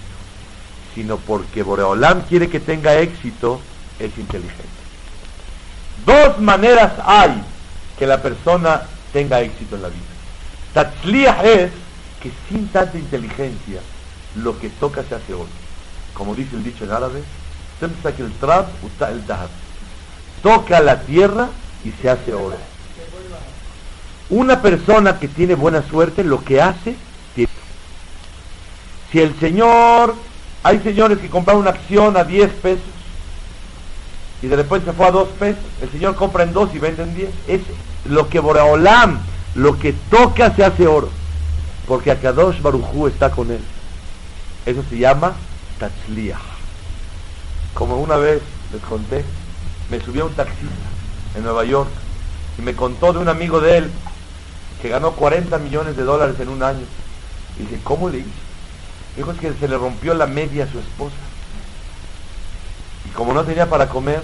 [0.95, 3.62] sino porque Boreolam quiere que tenga éxito,
[3.99, 4.65] es inteligente.
[6.06, 7.41] Dos maneras hay
[7.97, 10.04] que la persona tenga éxito en la vida.
[10.73, 11.71] Tatzliah es
[12.21, 13.82] que sin tanta inteligencia
[14.36, 15.49] lo que toca se hace oro.
[16.13, 17.23] Como dice el dicho en árabe,
[17.82, 18.67] el trap
[19.10, 19.23] el
[20.43, 21.49] Toca la tierra
[21.84, 22.58] y se hace oro.
[24.30, 26.96] Una persona que tiene buena suerte, lo que hace,
[29.12, 30.13] si el Señor
[30.62, 32.84] hay señores que compran una acción a 10 pesos
[34.42, 35.63] y de repente se fue a 2 pesos.
[35.82, 37.30] El señor compra en 2 y vende en 10.
[37.48, 37.62] Es
[38.06, 39.20] lo que Boreolam,
[39.56, 41.10] lo que toca se hace oro.
[41.88, 43.60] Porque Akadosh Barujú está con él.
[44.65, 45.34] Eso se llama
[45.80, 46.39] Tatzliah.
[47.74, 49.26] Como una vez les conté,
[49.89, 50.68] me subió un taxista
[51.36, 51.89] en Nueva York
[52.58, 53.92] y me contó de un amigo de él
[54.82, 56.86] que ganó 40 millones de dólares en un año.
[57.58, 58.30] Y dije, ¿cómo le hice?
[59.15, 61.15] Dijo que se le rompió la media a su esposa.
[63.06, 64.24] Y como no tenía para comer,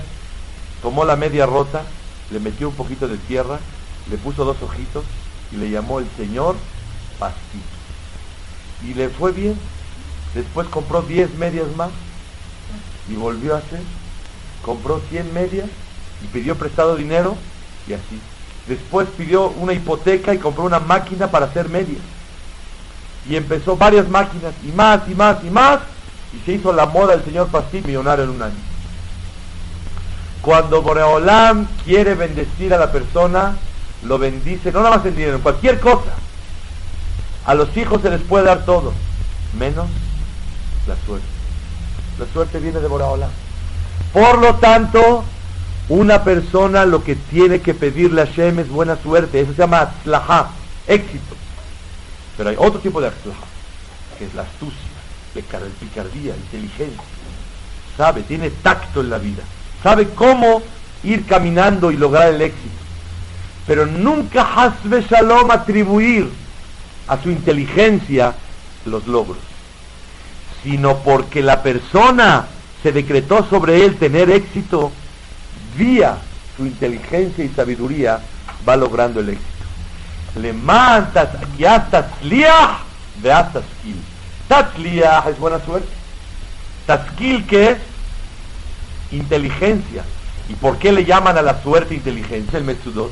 [0.82, 1.84] tomó la media rota,
[2.32, 3.60] le metió un poquito de tierra,
[4.10, 5.04] le puso dos ojitos
[5.52, 6.56] y le llamó el Señor
[7.20, 7.66] Pastito.
[8.84, 9.58] Y le fue bien.
[10.34, 11.90] Después compró 10 medias más
[13.10, 13.82] y volvió a hacer.
[14.64, 15.70] Compró 100 medias
[16.24, 17.36] y pidió prestado dinero
[17.88, 18.20] y así.
[18.68, 22.02] Después pidió una hipoteca y compró una máquina para hacer medias
[23.28, 25.80] y empezó varias máquinas y más y más y más
[26.34, 28.56] y se hizo la moda el señor Pastil millonario en un año.
[30.42, 33.56] Cuando Boreolam quiere bendecir a la persona,
[34.04, 36.14] lo bendice, no nada más en dinero, en cualquier cosa.
[37.46, 38.94] A los hijos se les puede dar todo,
[39.58, 39.88] menos
[40.88, 41.28] la suerte.
[42.20, 43.30] La suerte viene de Boreolam.
[44.14, 45.24] Por lo tanto,
[45.90, 49.42] una persona lo que tiene que pedirle a Shem es buena suerte.
[49.42, 50.50] Eso se llama atzlaha,
[50.88, 51.36] éxito.
[52.38, 53.46] Pero hay otro tipo de atzlaha,
[54.18, 54.80] que es la astucia,
[55.36, 55.42] la
[55.80, 57.02] picardía, inteligencia.
[57.98, 59.44] Sabe, tiene tacto en la vida.
[59.84, 60.62] Sabe cómo
[61.04, 62.76] ir caminando y lograr el éxito.
[63.68, 66.30] Pero nunca hasbe shalom atribuir
[67.08, 68.34] a su inteligencia
[68.86, 69.38] los logros.
[70.64, 72.48] Sino porque la persona
[72.82, 74.92] se decretó sobre él tener éxito,
[75.78, 76.18] vía
[76.58, 78.20] su inteligencia y sabiduría
[78.68, 79.56] va logrando el éxito
[80.36, 82.10] le mantas y hasta
[83.22, 83.62] de hasta.
[84.48, 85.88] Tatzliah es buena suerte.
[86.86, 87.78] Taskil que es
[89.12, 90.04] inteligencia.
[90.50, 93.12] ¿Y por qué le llaman a la suerte inteligencia el Metsudot?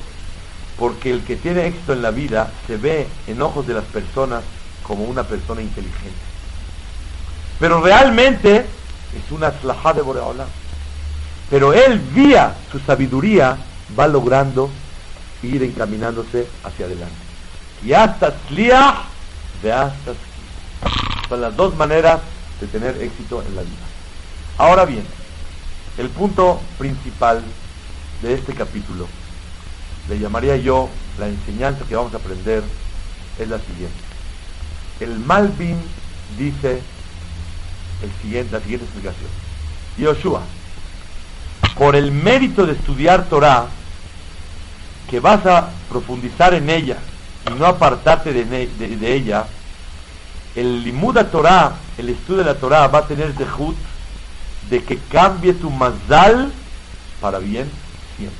[0.77, 4.43] Porque el que tiene éxito en la vida se ve en ojos de las personas
[4.83, 6.11] como una persona inteligente.
[7.59, 10.47] Pero realmente es una slajá de Boreolam.
[11.53, 13.55] Pero él, vía su sabiduría,
[13.97, 14.71] va logrando
[15.43, 17.13] ir encaminándose hacia adelante.
[17.85, 19.05] Y hasta sliach
[19.61, 20.13] de hasta
[21.29, 22.21] Son las dos maneras
[22.59, 23.85] de tener éxito en la vida.
[24.57, 25.05] Ahora bien,
[25.99, 27.43] el punto principal
[28.23, 29.05] de este capítulo,
[30.09, 30.89] le llamaría yo
[31.19, 32.63] la enseñanza que vamos a aprender,
[33.37, 33.99] es la siguiente.
[34.99, 35.79] El Malvin
[36.35, 36.81] dice
[38.01, 39.29] el siguiente, la siguiente explicación.
[39.99, 40.41] Yoshua,
[41.77, 43.67] por el mérito de estudiar Torah,
[45.09, 46.97] que vas a profundizar en ella
[47.49, 49.45] y no apartarte de, ella,
[50.55, 53.75] el limuda Torah, el estudio de la Torah va a tener dejut
[54.69, 56.51] de que cambie tu mazal
[57.19, 57.69] para bien
[58.17, 58.37] siempre.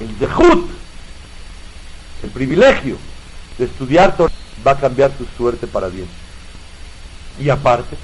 [0.00, 0.70] El dejut,
[2.22, 2.96] el privilegio
[3.58, 4.32] de estudiar Torah
[4.66, 6.08] va a cambiar tu suerte para bien.
[7.38, 7.96] Y aparte,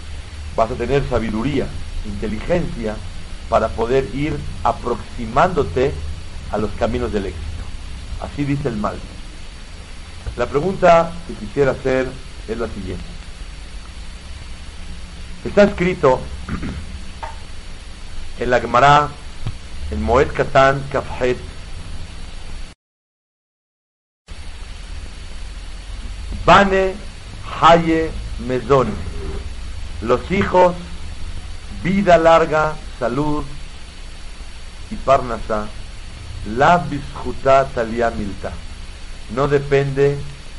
[0.54, 1.66] vas a tener sabiduría,
[2.06, 2.96] inteligencia
[3.48, 5.92] para poder ir aproximándote
[6.50, 7.44] a los caminos del éxito.
[8.20, 8.96] Así dice el mal.
[10.36, 12.08] La pregunta que quisiera hacer
[12.48, 13.04] es la siguiente.
[15.44, 16.20] Está escrito
[18.38, 19.08] en la Gemara,
[19.90, 21.38] en Moed Katan Kafhet,
[26.44, 26.94] Bane
[27.60, 28.10] Haye
[28.46, 28.88] Mezon,
[30.02, 30.74] los hijos,
[31.82, 33.44] vida larga, salud
[34.90, 35.66] y parnasa,
[36.56, 38.52] la bisjuta talia milta.
[39.34, 40.16] No depende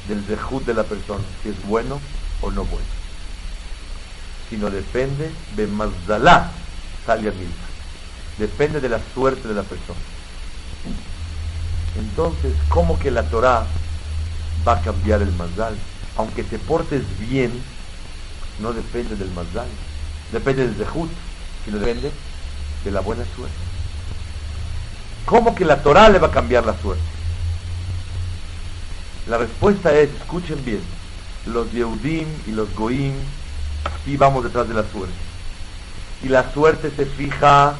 [0.07, 1.99] del zehut de la persona, si es bueno
[2.41, 2.87] o no bueno.
[4.49, 6.51] Sino depende de mazdalá
[7.05, 7.67] talia milta.
[8.37, 9.99] Depende de la suerte de la persona.
[11.97, 13.65] Entonces, ¿cómo que la Torah
[14.67, 15.75] va a cambiar el mazdal?
[16.17, 17.51] Aunque te portes bien,
[18.59, 19.67] no depende del mazdal.
[20.31, 21.09] Depende del zehut,
[21.67, 22.09] sino depende
[22.85, 23.55] de la buena suerte.
[25.25, 27.03] ¿Cómo que la Torah le va a cambiar la suerte?
[29.27, 30.79] La respuesta es, escuchen bien,
[31.45, 33.13] los Yehudim y los Goim
[34.05, 35.13] sí vamos detrás de la suerte.
[36.23, 37.75] Y la suerte se fija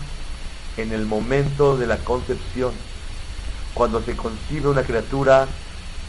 [0.76, 2.74] en el momento de la concepción.
[3.74, 5.48] Cuando se concibe una criatura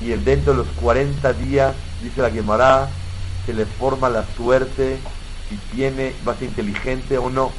[0.00, 2.88] y dentro de los 40 días, dice la Gemara,
[3.46, 4.98] se le forma la suerte
[5.48, 7.52] si tiene, va a ser inteligente o no,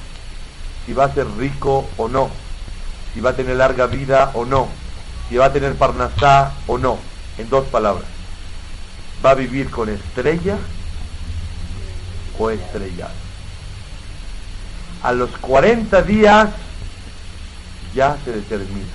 [0.89, 2.31] si va a ser rico o no,
[3.13, 4.67] si va a tener larga vida o no,
[5.29, 6.97] si va a tener parnasá o no,
[7.37, 8.07] en dos palabras.
[9.23, 10.57] ¿Va a vivir con estrella
[12.39, 13.13] o estrellada?
[15.03, 16.49] A los 40 días
[17.93, 18.87] ya se determina.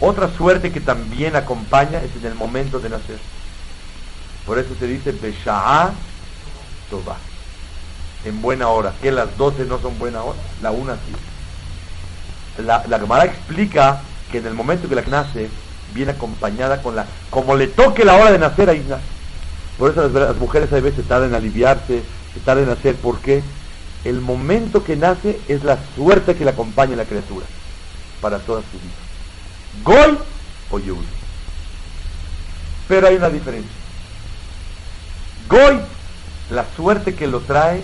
[0.00, 3.18] Otra suerte que también acompaña es en el momento de nacer.
[4.46, 5.92] Por eso se dice Besha'a
[6.88, 7.18] Toba.
[8.26, 8.92] En buena hora.
[9.00, 11.14] Que las 12 no son buena hora, la una sí
[12.62, 15.48] la, la Gemara explica que en el momento que la nace,
[15.94, 19.02] viene acompañada con la, como le toque la hora de nacer, ahí nace.
[19.78, 22.02] Por eso las, mujeres a veces tardan en aliviarse,
[22.34, 23.42] se tardan en nacer, porque
[24.04, 27.46] el momento que nace es la suerte que le acompaña a la criatura
[28.20, 28.94] para toda su vida.
[29.84, 30.18] Gol
[30.70, 31.06] o Yehudi.
[32.88, 33.70] Pero hay una diferencia.
[35.48, 35.80] Goy,
[36.50, 37.82] la suerte que lo trae,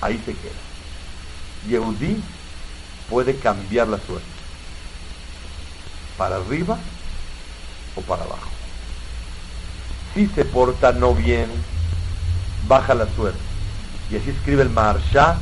[0.00, 0.52] ahí se queda.
[1.68, 2.22] Yehudi
[3.08, 4.26] puede cambiar la suerte.
[6.16, 6.78] Para arriba
[7.94, 8.50] o para abajo.
[10.14, 11.50] Si se porta no bien,
[12.66, 13.38] baja la suerte.
[14.10, 15.36] Y así escribe el Maharsha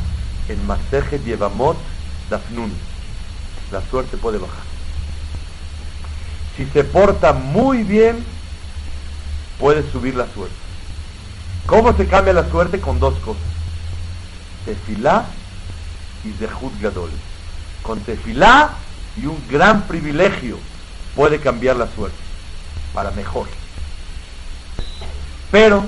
[0.48, 1.76] en Maseje Yevamot
[2.30, 2.72] Dafnun.
[3.70, 4.64] La suerte puede bajar.
[6.56, 8.24] Si se porta muy bien,
[9.58, 10.54] puede subir la suerte.
[11.66, 12.80] ¿Cómo se cambia la suerte?
[12.80, 13.53] Con dos cosas.
[14.64, 15.27] Tefilá
[16.24, 17.11] y Zehut Gadol
[17.85, 18.70] con tefilá
[19.16, 20.59] y un gran privilegio
[21.14, 22.16] puede cambiar la suerte
[22.92, 23.46] para mejor.
[25.53, 25.85] Pero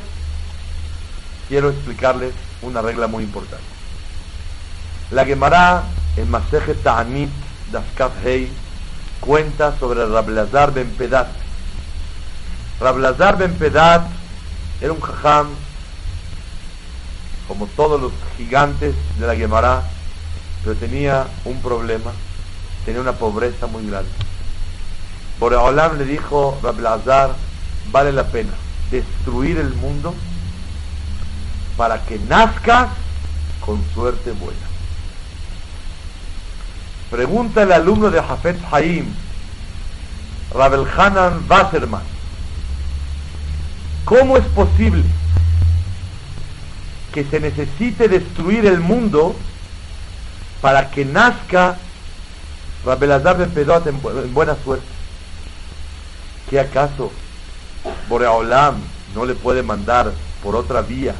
[1.48, 3.64] quiero explicarles una regla muy importante.
[5.10, 5.84] La Gemara
[6.16, 7.30] en Maseje Ta'anit
[7.72, 8.52] Daskaf Hei
[9.20, 11.28] cuenta sobre Rablazar Ben Pedat.
[12.80, 14.06] Rablazar Ben Pedat
[14.80, 15.48] era un jajam
[17.48, 19.82] como todos los gigantes de la Gemara
[20.66, 22.10] pero tenía un problema,
[22.84, 24.10] tenía una pobreza muy grande.
[25.38, 27.36] Boreolam le dijo, Rablazar,
[27.92, 28.50] vale la pena
[28.90, 30.12] destruir el mundo
[31.76, 32.88] para que nazcas
[33.64, 34.58] con suerte buena.
[37.12, 39.06] Pregunta el alumno de Jafet Haim,
[40.52, 42.02] Rabel Hanan Wasserman,
[44.04, 45.04] ¿cómo es posible
[47.16, 49.34] que se necesite destruir el mundo
[50.60, 51.78] para que nazca
[52.84, 54.84] Rabelazar Ben Pedot en, en buena suerte.
[56.50, 57.10] ¿Qué acaso
[58.10, 58.74] Boreolam
[59.14, 61.14] no le puede mandar por otra vía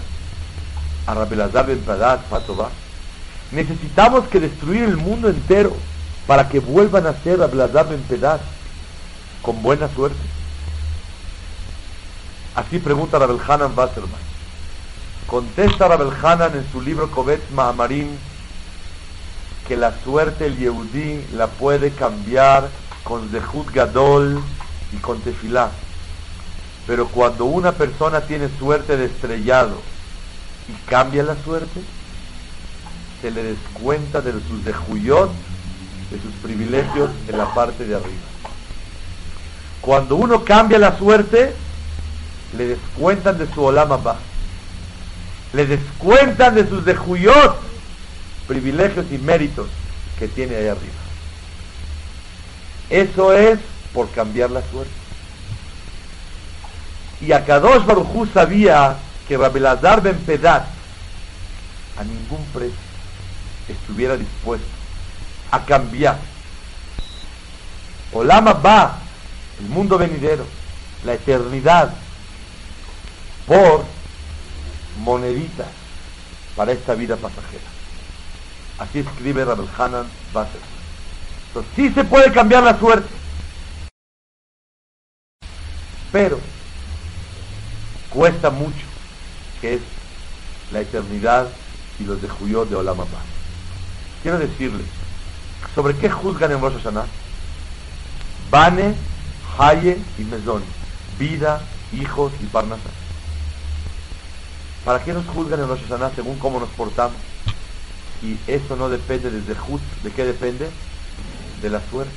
[1.07, 2.69] a Rabelazar Ben Pedot Fatová?
[3.51, 5.75] Necesitamos que destruir el mundo entero
[6.27, 8.43] para que vuelvan a ser Rabelazar Ben Pedot
[9.41, 10.19] con buena suerte.
[12.55, 14.36] Así pregunta Rabel Hanan Wasserman.
[15.27, 18.09] Contesta Rabel Hanan en su libro Kovetz Ma'amarim
[19.67, 22.69] que la suerte el Yehudí la puede cambiar
[23.03, 24.41] con Zehut Gadol
[24.93, 25.71] y con Tefilá.
[26.87, 29.81] Pero cuando una persona tiene suerte de estrellado
[30.69, 31.83] y cambia la suerte,
[33.21, 35.31] se le descuenta de sus dejuyot,
[36.11, 38.27] de sus privilegios en la parte de arriba.
[39.81, 41.53] Cuando uno cambia la suerte,
[42.57, 44.17] le descuentan de su olama ba.
[45.53, 47.61] Le descuentan de sus dejuyot,
[48.47, 49.69] privilegios y méritos
[50.19, 50.95] que tiene ahí arriba.
[52.91, 53.59] Eso es
[53.93, 54.93] por cambiar la suerte.
[57.21, 60.67] Y Akadosh Barujú sabía que Rabelazar Ben Pedat
[61.99, 62.77] a ningún precio
[63.69, 64.67] estuviera dispuesto
[65.51, 66.19] a cambiar
[68.13, 68.99] Olama va,
[69.61, 70.47] el mundo venidero,
[71.05, 71.93] la eternidad,
[73.47, 73.85] por
[74.99, 75.69] moneditas
[76.55, 77.65] para esta vida pasajera.
[78.79, 80.61] Así escribe Rabel Hanan Basel.
[81.49, 83.09] Entonces, sí se puede cambiar la suerte.
[86.13, 86.39] Pero
[88.11, 88.87] cuesta mucho,
[89.61, 89.81] que es
[90.73, 91.49] la eternidad
[91.99, 93.21] y los de Juyot de Olam Abba.
[94.23, 94.87] Quiero decirles,
[95.75, 97.07] ¿sobre qué juzgan en Rosh Hashanah?
[98.51, 98.95] Bane,
[99.59, 100.63] Haye y Mezón.
[101.19, 101.61] Vida,
[101.93, 102.96] hijos y Parnasa.
[104.87, 107.17] ¿Para qué nos juzgan en Rosh Hashanah según cómo nos portamos?
[108.23, 109.81] Y eso no depende desde Juz.
[110.05, 110.71] ¿De qué depende?
[111.61, 112.15] De la suerte.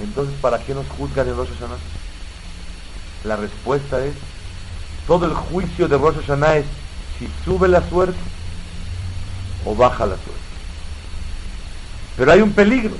[0.00, 1.76] Entonces, ¿para qué nos juzgan en Rosh Hashanah?
[3.24, 4.14] La respuesta es,
[5.06, 6.64] todo el juicio de Rosh Hashanah es
[7.18, 8.18] si sube la suerte
[9.66, 10.32] o baja la suerte.
[12.16, 12.96] Pero hay un peligro,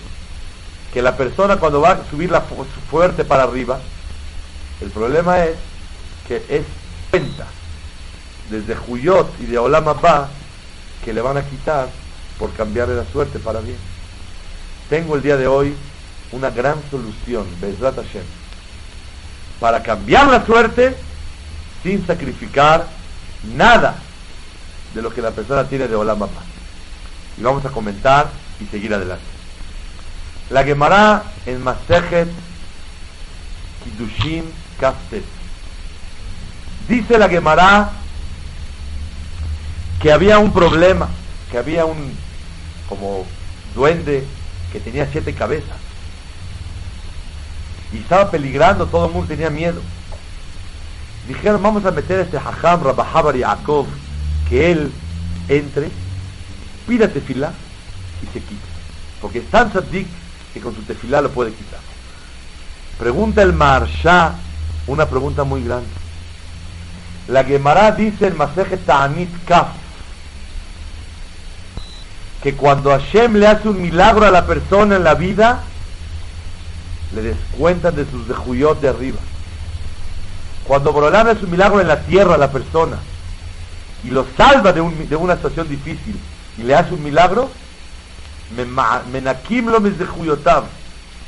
[0.93, 3.81] que la persona cuando va a subir la fu fuerte para arriba,
[4.83, 5.57] el problema es
[6.29, 6.67] que es
[7.11, 7.47] cuenta
[8.51, 10.29] desde Juyot y de Olam Abba
[11.05, 11.89] que le van a quitar
[12.39, 13.77] por cambiarle la suerte para bien.
[14.89, 15.75] Tengo el día de hoy
[16.33, 18.25] una gran solución, Bezrat Hashem,
[19.61, 20.97] para cambiar la suerte
[21.83, 22.87] sin sacrificar
[23.55, 23.97] nada
[24.95, 26.43] de lo que la persona tiene de Olam Abba.
[27.39, 28.29] Y vamos a comentar
[28.61, 29.25] y seguir adelante.
[30.51, 32.29] La Gemara en Masejet
[33.83, 34.45] Kidushim
[34.79, 35.25] Kaftet.
[36.89, 37.91] Dice la Gemara
[40.01, 41.09] que había un problema,
[41.51, 42.13] que había un
[42.89, 43.25] como
[43.75, 44.25] duende
[44.73, 45.77] que tenía siete cabezas
[47.95, 49.81] y estaba peligrando, todo el mundo tenía miedo.
[51.29, 53.87] Dijeron, vamos a meter a este Hajam Rabahabar Yaakov,
[54.49, 54.93] que él
[55.49, 55.91] entre,
[56.87, 57.53] pida tefilá
[58.23, 58.67] y se quita.
[59.21, 60.09] Porque es tan sadik
[60.53, 61.81] que con su tefilá lo puede quitar.
[62.99, 64.35] Pregunta el Marsha
[64.87, 65.89] una pregunta muy grande.
[67.29, 69.69] La Gemara dice en Maseje Ta'anit Kaf
[72.45, 75.63] que cuando Hashem le hace un milagro a la persona en la vida,
[77.15, 79.19] le descuentan de sus dejuyot de arriba.
[80.65, 82.99] Cuando Borolam hace un milagro en la tierra a la persona
[84.05, 86.21] y lo salva de, un, de una situación difícil
[86.59, 87.49] y le hace un milagro,
[89.11, 90.65] menakim lo mis dejuyotam,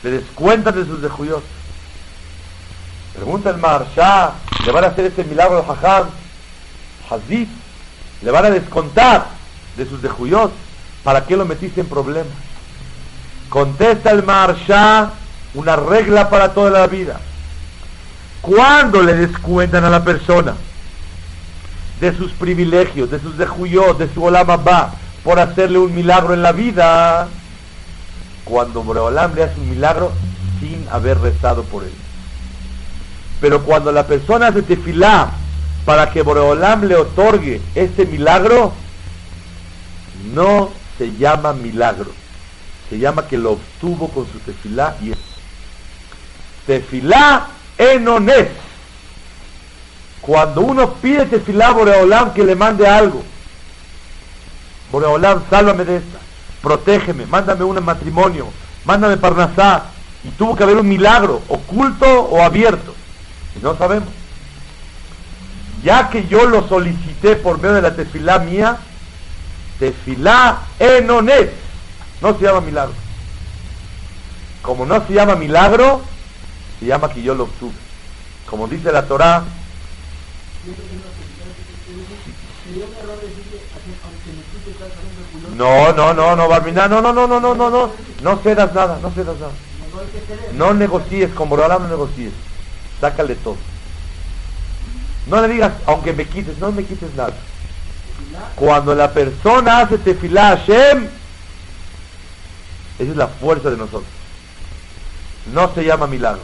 [0.02, 1.42] le descuentan de sus dejuyot.
[3.14, 4.34] Pregunta el Marsha,
[4.66, 6.08] ¿le van a hacer ese milagro al Hajam?
[7.08, 7.48] Hazid,
[8.20, 9.28] le van a descontar
[9.78, 10.65] de sus dejuyot.
[11.06, 12.32] ¿Para qué lo metiste en problemas?
[13.48, 15.12] Contesta el Marsha
[15.54, 17.20] una regla para toda la vida.
[18.40, 20.56] Cuando le descuentan a la persona
[22.00, 24.58] de sus privilegios, de sus dejuyot, de su olama
[25.22, 27.28] por hacerle un milagro en la vida,
[28.44, 30.10] cuando Boreolam le hace un milagro
[30.58, 31.94] sin haber rezado por él.
[33.40, 35.30] Pero cuando la persona hace tefilá
[35.84, 38.72] para que Boreolam le otorgue este milagro,
[40.34, 42.10] no se llama milagro.
[42.88, 45.12] Se llama que lo obtuvo con su tefilá y
[46.66, 48.48] tefilá enones.
[50.20, 53.22] Cuando uno pide tefilá Boreolam que le mande algo.
[54.92, 56.18] Boreolam, sálvame de esta.
[56.62, 58.48] Protégeme, mándame un matrimonio,
[58.84, 59.84] mándame parnasá.
[60.24, 62.94] Y tuvo que haber un milagro, oculto o abierto.
[63.56, 64.08] Y no sabemos.
[65.82, 68.78] ya que yo lo solicité por medio de la tefilá mía,
[69.78, 71.52] tefilá enonet,
[72.20, 72.94] no se llama milagro.
[74.62, 76.02] Como no se llama milagro,
[76.80, 77.74] se llama que yo lo obtuve.
[78.48, 79.44] Como dice la Torah,
[85.56, 87.90] no, no, no, no, Barmina, no, no, no, no, no, no, no,
[88.22, 89.52] no cedas nada, no cedas nada.
[90.54, 92.32] No negocies, con Borolam no negocies.
[93.00, 93.56] Sácale todo.
[95.26, 97.34] No le digas, aunque me quites, no me quites nada.
[98.54, 101.00] Cuando la persona hace tefilá a esa
[102.98, 104.10] es la fuerza de nosotros.
[105.52, 106.42] No se llama milagro.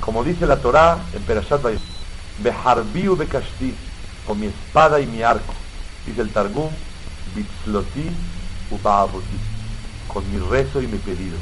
[0.00, 1.62] Como dice la Torah en Perashat
[2.38, 3.74] Beharbiu Bekashti,
[4.26, 5.54] con mi espada y mi arco.
[6.06, 6.70] Dice el Targum,
[7.34, 8.10] Bitzloti
[8.70, 9.38] Uba'aboti,
[10.08, 11.36] con mi rezo y mi pedido.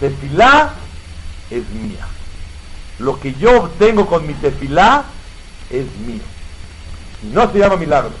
[0.00, 0.74] Tefilá
[1.50, 2.06] es mía.
[2.98, 5.04] Lo que yo obtengo con mi tefilá
[5.70, 6.22] es mío.
[7.22, 8.12] No se llama milagro.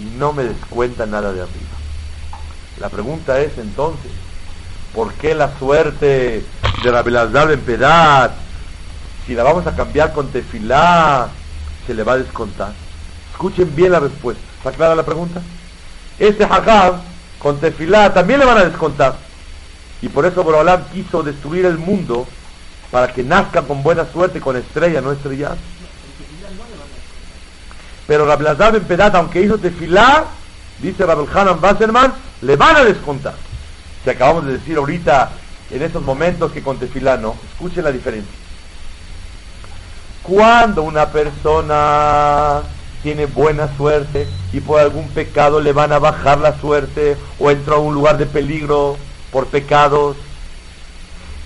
[0.00, 1.80] Y no me descuenta nada de arriba.
[2.78, 4.10] La pregunta es entonces,
[4.94, 6.44] ¿por qué la suerte
[6.82, 8.32] de Rabelazar en Pedad,
[9.26, 11.28] si la vamos a cambiar con tefilá,
[11.86, 12.72] se le va a descontar?
[13.32, 14.42] Escuchen bien la respuesta.
[14.58, 15.42] ¿Está clara la pregunta?
[16.18, 17.00] Este hagab
[17.38, 19.16] con tefilá también le van a descontar.
[20.02, 22.26] Y por eso Borolam quiso destruir el mundo
[22.90, 25.56] para que nazca con buena suerte, con estrella, no estrellas.
[28.10, 30.24] Pero Rabelazar en Pedad, aunque hizo tefilá,
[30.80, 33.34] dice Rabel Hanan Wasserman, le van a descontar.
[34.02, 35.30] Si acabamos de decir ahorita,
[35.70, 38.34] en estos momentos que con tefilá no, escuchen la diferencia.
[40.24, 42.62] Cuando una persona
[43.04, 47.76] tiene buena suerte y por algún pecado le van a bajar la suerte o entra
[47.76, 48.96] a un lugar de peligro
[49.30, 50.16] por pecados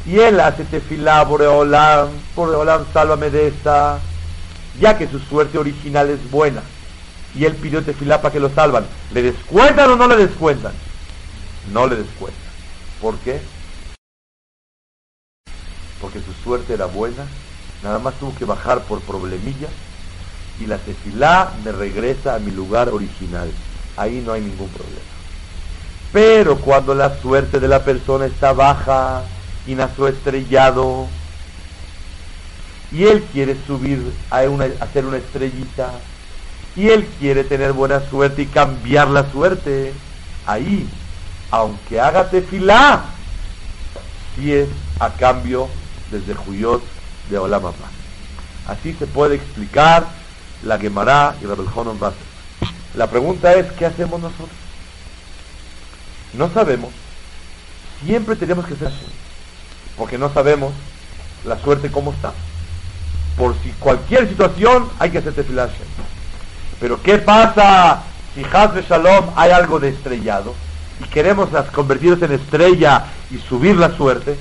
[0.06, 3.98] y él hace tefilá, Boreolam, Boreolam, sálvame de esta,
[4.80, 6.62] ya que su suerte original es buena
[7.34, 10.72] y él pidió tefilá para que lo salvan, ¿le descuentan o no le descuentan?
[11.72, 12.42] No le descuentan.
[13.00, 13.40] ¿Por qué?
[16.00, 17.26] Porque su suerte era buena,
[17.82, 19.68] nada más tuvo que bajar por problemilla
[20.60, 23.50] y la tefilá me regresa a mi lugar original.
[23.96, 25.00] Ahí no hay ningún problema.
[26.12, 29.22] Pero cuando la suerte de la persona está baja
[29.66, 31.08] y nació estrellado
[32.94, 35.90] y él quiere subir a, una, una estrellita
[36.76, 39.92] y él quiere tener buena suerte y cambiar la suerte,
[40.46, 40.88] ahí,
[41.50, 43.04] aunque haga tefilá,
[44.36, 44.68] si es
[45.00, 45.68] a cambio
[46.10, 46.82] desde Juyot
[47.30, 47.88] de Olamapa.
[48.68, 50.06] Así se puede explicar
[50.62, 51.98] la Gemara y Rabel Honon
[52.94, 54.48] La pregunta es, ¿qué hacemos nosotros?
[56.32, 56.90] No sabemos.
[58.04, 59.06] Siempre tenemos que ser así.
[59.96, 60.72] Porque no sabemos
[61.44, 62.32] la suerte cómo está.
[63.36, 65.68] Por si cualquier situación hay que hacer tefilá
[66.80, 68.02] Pero ¿qué pasa
[68.34, 70.54] si de Shalom hay algo de estrellado
[71.00, 74.36] y queremos convertirnos en estrella y subir la suerte?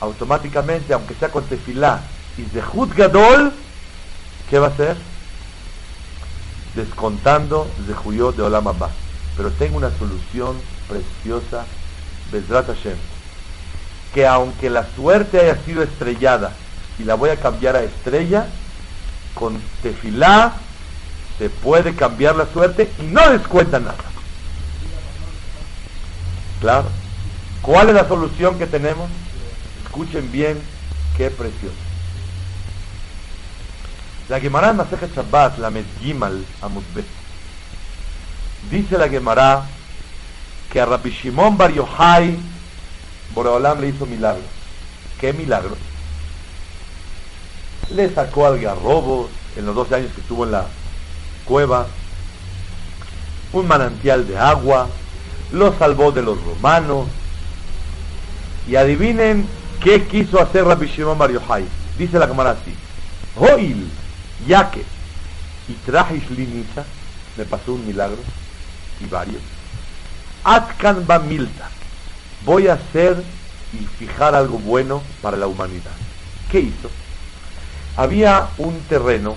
[0.00, 2.00] Automáticamente, aunque sea con tefilá
[2.38, 2.62] y de
[2.96, 3.52] Gadol,
[4.48, 4.96] ¿qué va a hacer?
[6.74, 8.72] Descontando de Juyot de Olam.
[9.36, 10.56] Pero tengo una solución
[10.88, 11.66] preciosa,
[12.32, 12.96] Bezrat Hashem,
[14.14, 16.52] que aunque la suerte haya sido estrellada
[16.98, 18.46] y la voy a cambiar a estrella,
[19.34, 20.54] con tefilá
[21.38, 23.94] se puede cambiar la suerte y no descuenta nada.
[26.60, 26.88] Claro.
[27.62, 29.08] ¿Cuál es la solución que tenemos?
[29.84, 30.60] Escuchen bien,
[31.16, 31.74] qué precioso.
[34.28, 37.06] La Gemara Masejet Shabbat, la Medgimal Amutbet.
[38.70, 39.64] Dice la Gemara
[40.70, 42.36] que a Rabbi Shimon Bar Yochai
[43.80, 44.44] le hizo milagros.
[45.20, 45.76] ¿Qué milagro?
[47.94, 50.66] Le sacó algarrobos en los 12 años que estuvo en la
[51.44, 51.86] cueva,
[53.52, 54.88] un manantial de agua,
[55.52, 57.06] lo salvó de los romanos.
[58.66, 59.48] Y adivinen
[59.82, 61.32] qué quiso hacer Rabbi Shimon Bar.
[61.96, 62.74] Dice la Gemara así.
[63.36, 63.88] Hoil
[64.46, 64.84] ya que
[65.68, 66.84] y traje linisa
[67.36, 68.18] me pasó un milagro
[69.00, 69.42] y varios
[70.44, 71.68] Atkan milta
[72.44, 73.22] voy a hacer
[73.72, 75.92] y fijar algo bueno para la humanidad
[76.50, 76.90] ¿qué hizo?
[77.98, 79.34] Había un terreno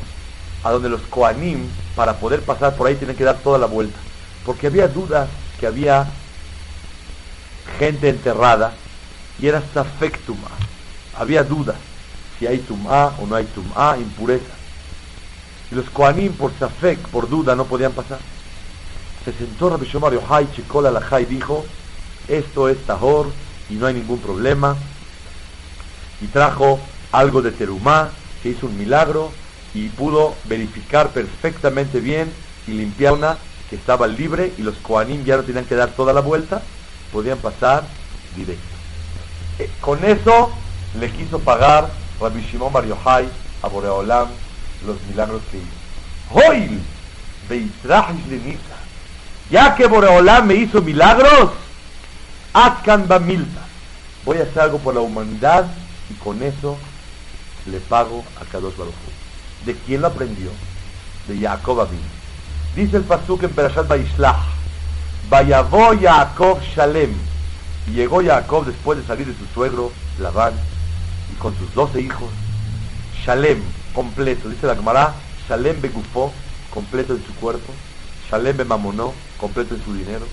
[0.64, 3.98] a donde los Koanim para poder pasar por ahí tienen que dar toda la vuelta
[4.46, 5.28] porque había dudas
[5.60, 6.08] que había
[7.80, 8.74] gente enterrada
[9.40, 10.20] y era Safek
[11.18, 11.78] había dudas
[12.38, 14.62] si hay Tum'a o no hay Tum'a, impureza
[15.72, 18.20] y los Koanim por Safek, por duda, no podían pasar.
[19.24, 21.66] Se sentó Rabbi Shomar Yohai, checó la y dijo,
[22.28, 23.32] esto es Tahor
[23.70, 24.76] y no hay ningún problema.
[26.20, 26.78] Y trajo
[27.14, 28.12] algo de terumá
[28.42, 29.32] que hizo un milagro
[29.74, 32.32] y pudo verificar perfectamente bien
[32.68, 33.38] y limpiar una
[33.70, 36.62] que estaba libre y los Koanim ya no tenían que dar toda la vuelta,
[37.12, 37.84] podían pasar
[38.36, 38.64] directo.
[39.60, 40.52] Eh, con eso
[41.00, 41.90] le quiso pagar
[42.20, 43.30] Rabbi Shimon Bar Yochai
[43.62, 44.28] a Boreolam
[44.86, 46.48] los milagros que hizo.
[46.50, 46.82] ¡Hoy!
[49.50, 51.52] Ya que Boreolam me hizo milagros,
[52.54, 53.62] Atkan Bamilta.
[54.26, 55.66] Voy a hacer algo por la humanidad
[56.10, 56.78] y con eso
[57.66, 58.94] le pago a Kadosh Baruch
[59.66, 60.50] ¿De quién lo aprendió?
[61.28, 62.00] De Jacob Abin.
[62.76, 64.40] Dice el pasuk en Perashat Baishlach,
[65.30, 67.14] Vayavó Jacob Shalem.
[67.88, 70.54] Y llegó Jacob después de salir de su suegro, Labán,
[71.32, 72.30] y con sus doce hijos,
[73.26, 73.62] Shalem,
[73.94, 74.50] completo.
[74.50, 75.14] Dice la Gemara,
[75.48, 76.34] Shalem Begufó,
[76.74, 77.74] completo en su cuerpo.
[78.30, 80.26] Shalem Bemamonó, completo en su dinero.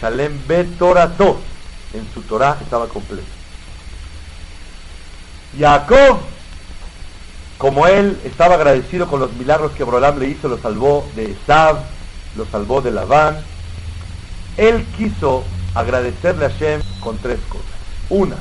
[0.00, 1.40] Shalem Betorato,
[1.94, 3.26] en su Torah estaba completo.
[5.58, 6.20] Jacob
[7.58, 11.78] como él estaba agradecido con los milagros que Borolam le hizo, lo salvó de Esab,
[12.36, 13.36] lo salvó de Labán,
[14.56, 15.44] él quiso
[15.74, 17.66] agradecerle a Shem con tres cosas.
[18.08, 18.36] Una,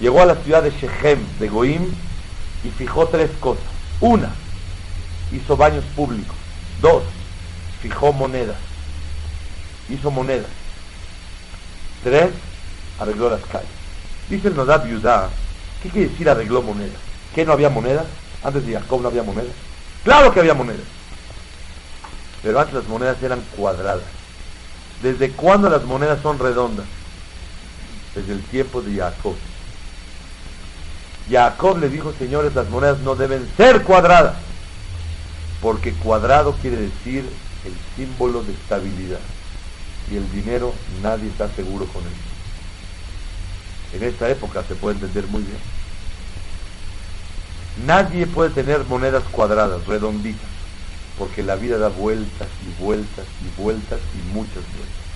[0.00, 1.92] llegó a la ciudad de Shechem, de Goim,
[2.64, 3.64] y fijó tres cosas.
[4.00, 4.34] Una,
[5.30, 6.36] hizo baños públicos.
[6.82, 7.04] Dos,
[7.80, 8.56] fijó monedas.
[9.88, 10.50] Hizo monedas.
[12.02, 12.30] Tres,
[12.98, 13.68] arregló las calles.
[14.28, 15.28] Dice el Nodab Yudá,
[15.82, 16.98] ¿qué quiere decir arregló monedas?
[17.32, 18.06] ¿Qué no había monedas?
[18.46, 19.50] Antes de Jacob no había monedas.
[20.04, 20.86] Claro que había monedas.
[22.44, 24.04] Pero antes las monedas eran cuadradas.
[25.02, 26.86] ¿Desde cuándo las monedas son redondas?
[28.14, 29.34] Desde el tiempo de Jacob.
[31.28, 34.36] Jacob le dijo, señores, las monedas no deben ser cuadradas.
[35.60, 37.28] Porque cuadrado quiere decir
[37.64, 39.18] el símbolo de estabilidad.
[40.08, 40.72] Y el dinero
[41.02, 42.12] nadie está seguro con él.
[44.00, 45.75] En esta época se puede entender muy bien.
[47.84, 50.48] Nadie puede tener monedas cuadradas, redonditas,
[51.18, 55.06] porque la vida da vueltas y vueltas y vueltas y muchas vueltas.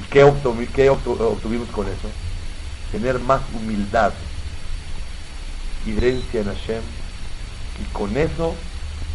[0.00, 2.10] ¿Y qué, obtuvimos con eso?
[2.90, 4.12] Tener más humildad
[5.86, 6.82] y herencia en Hashem
[7.80, 8.54] y con eso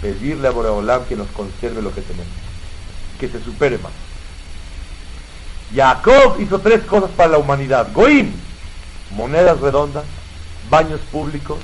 [0.02, 2.28] pedirle a Boreolam que nos conserve lo que tenemos,
[3.20, 3.91] que se supere más.
[5.76, 7.89] Jacob hizo tres cosas para la humanidad.
[7.93, 8.32] Goim,
[9.12, 10.06] monedas redondas,
[10.70, 11.59] baños públicos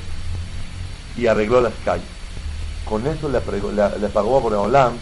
[1.17, 2.05] y arregló las calles.
[2.85, 3.39] Con eso le,
[4.09, 4.93] pagó a Boreolam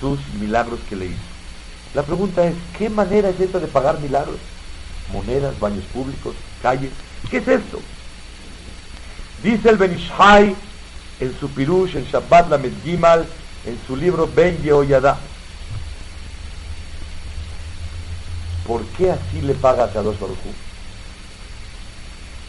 [0.00, 1.18] sus milagros que le hizo.
[1.94, 4.38] La pregunta es, ¿qué manera es esta de pagar milagros?
[5.12, 6.90] Monedas, baños públicos, calles.
[7.30, 7.80] ¿Qué es esto?
[9.42, 10.54] Dice el Benishai
[11.20, 13.26] en su Pirush, en Shabbat la Gimal,
[13.64, 15.18] en su libro Ben Yehoyada.
[18.66, 20.18] ¿Por qué así le paga a Kadosh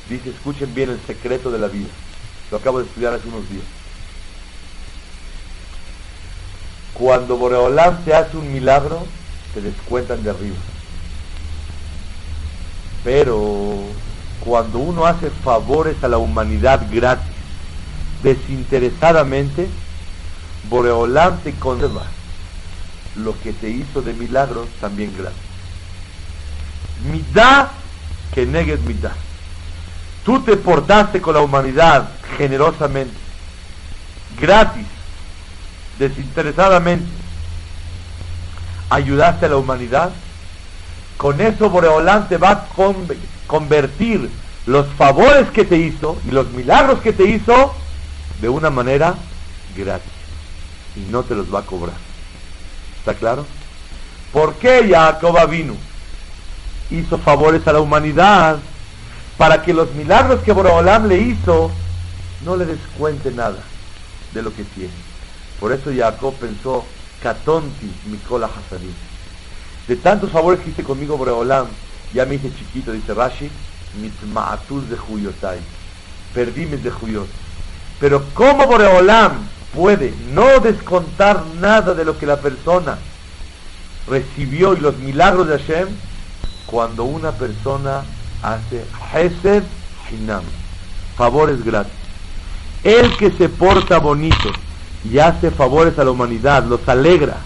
[0.10, 1.90] Dice, escuchen bien el secreto de la vida.
[2.50, 3.64] Lo acabo de estudiar hace unos días.
[6.96, 9.06] Cuando Boreolam te hace un milagro,
[9.54, 10.58] te descuentan de arriba.
[13.04, 13.84] Pero
[14.40, 17.32] cuando uno hace favores a la humanidad gratis,
[18.24, 19.70] desinteresadamente,
[20.70, 22.06] Boreolam te conserva
[23.16, 25.38] lo que te hizo de milagros también gratis.
[27.12, 27.72] Midá
[28.34, 29.16] que negues midá.
[30.30, 32.08] Tú te portaste con la humanidad
[32.38, 33.16] generosamente,
[34.40, 34.86] gratis,
[35.98, 37.10] desinteresadamente.
[38.92, 40.12] Ayudaste a la humanidad.
[41.18, 42.68] Con eso Boreolán te va a
[43.48, 44.30] convertir
[44.68, 47.74] los favores que te hizo y los milagros que te hizo
[48.40, 49.16] de una manera
[49.76, 50.12] gratis.
[50.96, 51.98] Y no te los va a cobrar.
[53.00, 53.48] ¿Está claro?
[54.32, 55.74] ¿Por qué Jacob vino?
[56.92, 58.60] Hizo favores a la humanidad
[59.40, 61.72] para que los milagros que Borolam le hizo
[62.44, 63.60] no le descuente nada
[64.34, 64.92] de lo que tiene.
[65.62, 66.84] Por eso Jacob pensó,
[67.24, 68.94] Katonti, Mikola Hasanim.
[69.88, 71.68] De tantos favores que hice conmigo Borolam,
[72.14, 73.50] ya me hice chiquito, dice Rashi,
[74.02, 75.60] mitma'atul de Juyotai.
[76.34, 77.28] Perdí mis de Juyot.
[77.98, 82.98] Pero ¿cómo Boreolam puede no descontar nada de lo que la persona
[84.06, 85.88] recibió y los milagros de Hashem
[86.66, 88.04] cuando una persona
[88.42, 89.64] hace Hesed
[90.12, 90.44] Hinam,
[91.16, 91.94] favores gratis.
[92.84, 94.52] El que se porta bonito
[95.04, 97.38] y hace favores a la humanidad, los alegra,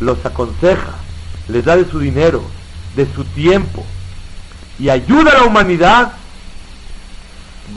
[0.00, 0.94] los aconseja,
[1.48, 2.42] les da de su dinero,
[2.96, 3.84] de su tiempo
[4.78, 6.12] y ayuda a la humanidad,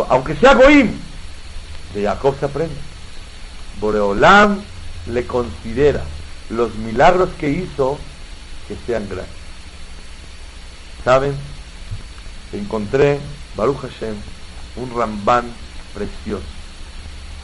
[0.10, 0.92] aunque sea Goim,
[1.94, 2.76] de Jacob se aprende.
[3.80, 4.62] Boreolam
[5.08, 6.02] le considera
[6.50, 8.00] los milagros que hizo
[8.68, 9.32] que sean gratis.
[11.04, 11.36] ¿Saben?
[12.58, 13.20] Encontré,
[13.56, 14.16] Baruch Hashem,
[14.78, 15.46] un Ramban
[15.94, 16.44] precioso.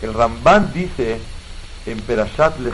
[0.02, 1.20] El Ramban dice
[1.86, 2.74] en Perashat Lech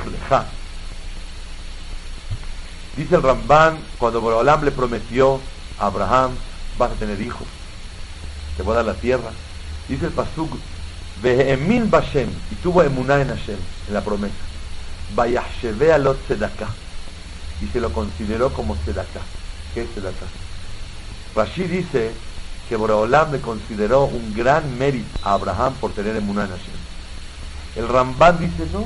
[2.95, 5.39] dice el Ramban, cuando Borolam le prometió
[5.79, 6.31] a Abraham,
[6.77, 7.47] vas a tener hijos,
[8.55, 9.31] te voy a dar la tierra.
[9.87, 10.57] Dice el Pasuk,
[11.21, 13.57] Vehemin Bashem, y tuvo emuná en Hashem,
[13.87, 14.35] en la promesa.
[15.15, 16.69] Vayasheve lot tzedakah,
[17.61, 19.21] y se lo consideró como tzedakah.
[19.73, 20.27] ¿Qué es tzedakah?
[21.35, 22.11] Rashi dice
[22.67, 26.57] que Boreolam le consideró un gran mérito a Abraham por tener en Hashem.
[27.75, 28.85] El Ramban dice no.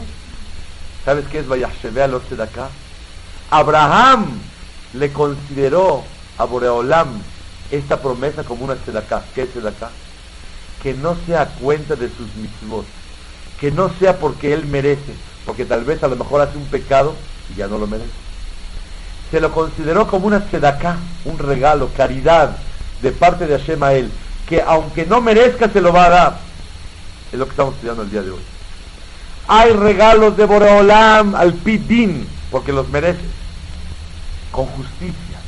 [1.06, 2.70] ¿Sabes qué es Vayasheve lot tzedakah?
[3.50, 4.40] Abraham
[4.94, 6.04] le consideró
[6.38, 7.08] a Boreolam
[7.72, 9.24] esta promesa como una tzedakah.
[9.34, 9.90] ¿Qué es tzedakah?
[10.82, 12.86] que no sea cuenta de sus mitzvot,
[13.60, 15.14] que no sea porque él merece,
[15.46, 17.14] porque tal vez a lo mejor hace un pecado
[17.54, 18.10] y ya no lo merece.
[19.30, 22.58] Se lo consideró como una sedaká, un regalo, caridad
[23.02, 24.10] de parte de Hashem
[24.48, 26.40] que aunque no merezca se lo va a dar.
[27.32, 28.42] Es lo que estamos estudiando el día de hoy.
[29.48, 33.22] Hay regalos de Boreolam al Pidin, porque los merece,
[34.52, 35.40] con justicia.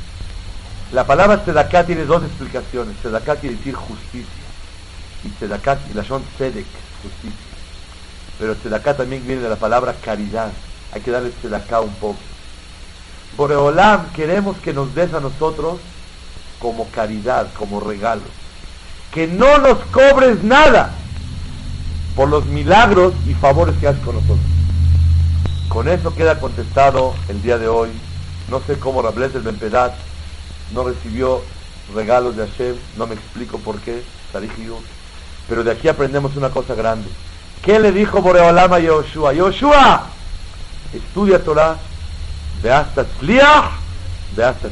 [0.92, 2.96] La palabra sedaká tiene dos explicaciones.
[3.02, 4.44] Sedaká quiere decir justicia
[5.24, 6.66] y tzedakat y la son tzedek,
[7.02, 7.38] justicia.
[8.40, 10.52] Pero tzedakat también viene de la palabra caridad.
[10.92, 12.20] Hay que darle tzedaká un poco.
[13.38, 15.80] Boreolam queremos que nos des a nosotros
[16.64, 18.22] como caridad, como regalo.
[19.14, 20.92] Que no nos cobres nada
[22.16, 24.40] por los milagros y favores que haces con nosotros.
[25.68, 27.90] Con eso queda contestado el día de hoy.
[28.50, 29.94] No sé cómo Rables del Bempedat
[30.74, 31.42] no recibió
[31.94, 34.02] regalos de Hashem, no me explico por qué,
[35.50, 37.10] pero de aquí aprendemos una cosa grande.
[37.62, 39.34] ¿Qué le dijo Boreolam a Yoshua?
[39.34, 40.08] Yoshua,
[40.94, 41.76] estudia Torah,
[42.62, 43.06] de hasta
[44.36, 44.70] de hasta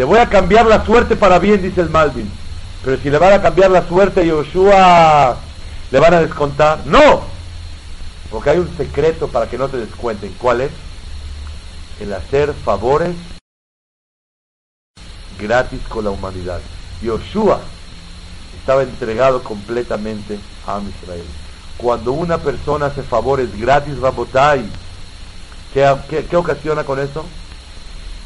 [0.00, 2.26] Te voy a cambiar la suerte para bien, dice el Malvin.
[2.82, 5.36] Pero si le van a cambiar la suerte a Yoshua,
[5.90, 6.78] ¿le van a descontar?
[6.86, 7.20] No,
[8.30, 10.34] porque hay un secreto para que no te descuenten.
[10.38, 10.70] ¿Cuál es?
[12.00, 13.14] El hacer favores
[15.38, 16.62] gratis con la humanidad.
[17.02, 17.60] Yoshua
[18.58, 21.26] estaba entregado completamente a Israel.
[21.76, 24.64] Cuando una persona hace favores gratis, Rabotai,
[25.74, 25.94] ¿qué,
[26.30, 27.26] qué, ocasiona con eso?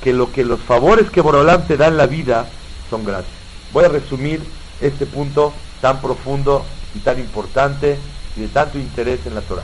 [0.02, 2.46] Que lo que los favores que Borolam te da en la vida
[2.90, 3.32] son gratis.
[3.72, 4.42] Voy a resumir
[4.80, 6.64] este punto tan profundo
[6.94, 7.98] y tan importante
[8.36, 9.62] y de tanto interés en la Torah.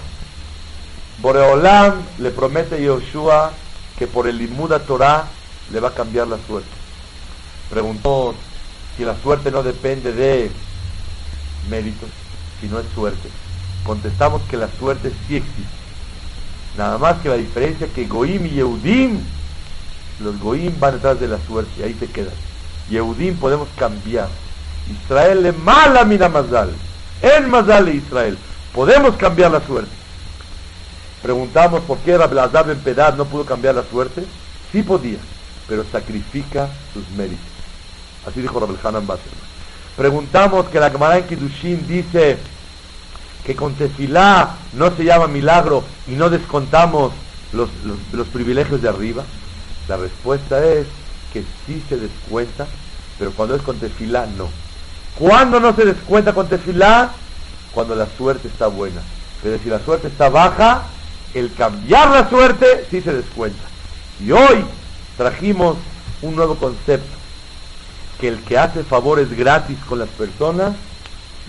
[1.22, 3.53] Boreolam le promete a Yoshua
[3.99, 5.28] que por el Limuda Torah
[5.70, 6.70] le va a cambiar la suerte.
[7.68, 8.35] Preguntó
[8.97, 10.51] si la suerte no depende de
[11.68, 12.09] méritos,
[12.61, 13.28] sino es suerte.
[13.85, 15.62] Contestamos que la suerte sí existe.
[16.76, 19.20] Nada más que la diferencia que Goim y Yehudim,
[20.23, 22.35] los Goim van detrás de la suerte, y ahí se quedan.
[22.89, 24.29] Yehudim podemos cambiar.
[24.91, 26.71] Israel le mala mina mazal.
[27.23, 28.39] En mazal de Israel.
[28.75, 29.91] Podemos cambiar la suerte.
[31.23, 34.25] Preguntamos por qué Rabelazar en Pedad no pudo cambiar la suerte.
[34.73, 35.18] Sí podía,
[35.68, 37.45] pero sacrifica sus méritos.
[38.27, 39.07] Así dijo Rabel Hanan
[39.97, 42.39] Preguntamos que la Gemara en Kiddushin dice
[43.45, 47.12] que con tefilá no se llama milagro y no descontamos
[47.53, 47.68] los,
[48.33, 49.25] privilegios de arriba.
[49.91, 50.86] La respuesta es
[51.32, 52.68] que sí se descuenta,
[53.18, 54.49] pero cuando es con tefilá no.
[55.18, 57.11] ¿Cuándo no se descuenta con tefilá?
[57.72, 59.01] Cuando la suerte está buena.
[59.43, 60.84] Pero si la suerte está baja,
[61.34, 63.64] el cambiar la suerte sí se descuenta.
[64.24, 64.64] Y hoy
[65.16, 65.76] trajimos
[66.22, 67.16] un nuevo concepto
[68.20, 70.76] que el que hace favores gratis con las personas,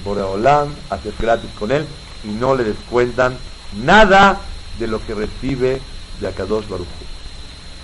[0.04, 1.86] Boreolam hace gratis con él
[2.24, 3.38] y no le descuentan
[3.84, 4.42] nada
[4.80, 5.80] de lo que recibe
[6.20, 6.88] de Akadosh Baruch.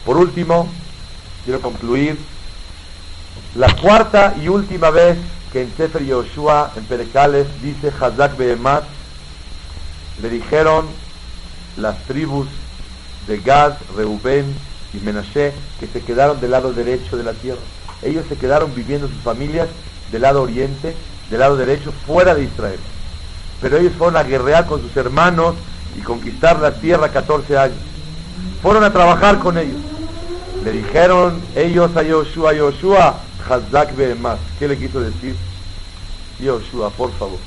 [0.07, 0.67] Por último,
[1.45, 2.17] quiero concluir
[3.53, 5.19] la cuarta y última vez
[5.53, 8.85] que en Sefer Yoshua, en Perecales, dice Hazak Behemat,
[10.19, 10.87] le dijeron
[11.75, 12.47] las tribus
[13.27, 14.55] de Gad, Reubén
[14.95, 17.61] y Menashe que se quedaron del lado derecho de la tierra
[18.01, 19.67] ellos se quedaron viviendo sus familias
[20.11, 20.95] del lado oriente,
[21.29, 22.79] del lado derecho, fuera de Israel.
[23.61, 25.55] Pero ellos fueron a guerrear con sus hermanos
[25.97, 27.77] y conquistar la tierra 14 años.
[28.61, 29.81] Fueron a trabajar con ellos.
[30.67, 34.37] Le dijeron ellos a Yoshua, Yoshua, Hazak más.
[34.59, 35.33] ¿Qué le quiso decir?
[36.41, 37.39] Yoshua, por favor,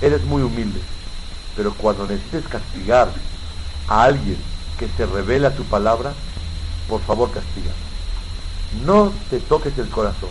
[0.00, 0.80] eres muy humilde,
[1.54, 3.12] pero cuando necesites castigar
[3.88, 4.38] a alguien
[4.78, 6.14] que se revela tu palabra,
[6.88, 7.72] por favor castiga
[8.86, 10.30] no te toques el corazón.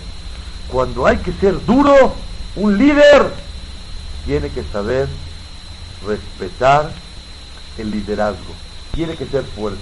[0.67, 2.15] Cuando hay que ser duro,
[2.55, 3.31] un líder
[4.25, 5.07] tiene que saber
[6.07, 6.91] respetar
[7.77, 8.55] el liderazgo,
[8.95, 9.79] tiene que ser fuerte.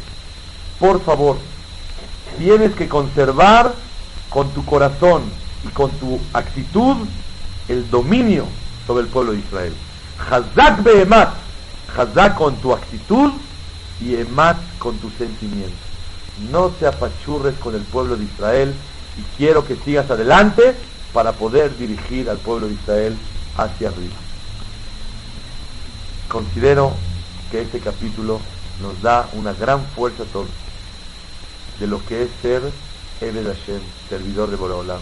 [0.78, 1.38] Por favor,
[2.38, 3.74] tienes que conservar
[4.30, 5.24] con tu corazón
[5.66, 6.98] y con tu actitud
[7.68, 8.46] el dominio
[8.88, 9.74] sobre el pueblo de Israel.
[10.30, 11.34] Hazak behemat,
[11.96, 13.32] Hazak con tu actitud
[14.02, 15.76] y emat con tu sentimiento.
[16.52, 18.74] No te apachurres con el pueblo de Israel
[19.18, 20.76] y quiero que sigas adelante
[21.14, 23.18] para poder dirigir al pueblo de Israel
[23.58, 24.16] hacia arriba.
[26.30, 26.94] Considero
[27.52, 28.40] que este capítulo
[28.82, 30.24] nos da una gran fuerza
[31.80, 32.62] de lo que es ser
[33.22, 35.02] Ebed Hashem, servidor de Boraholam,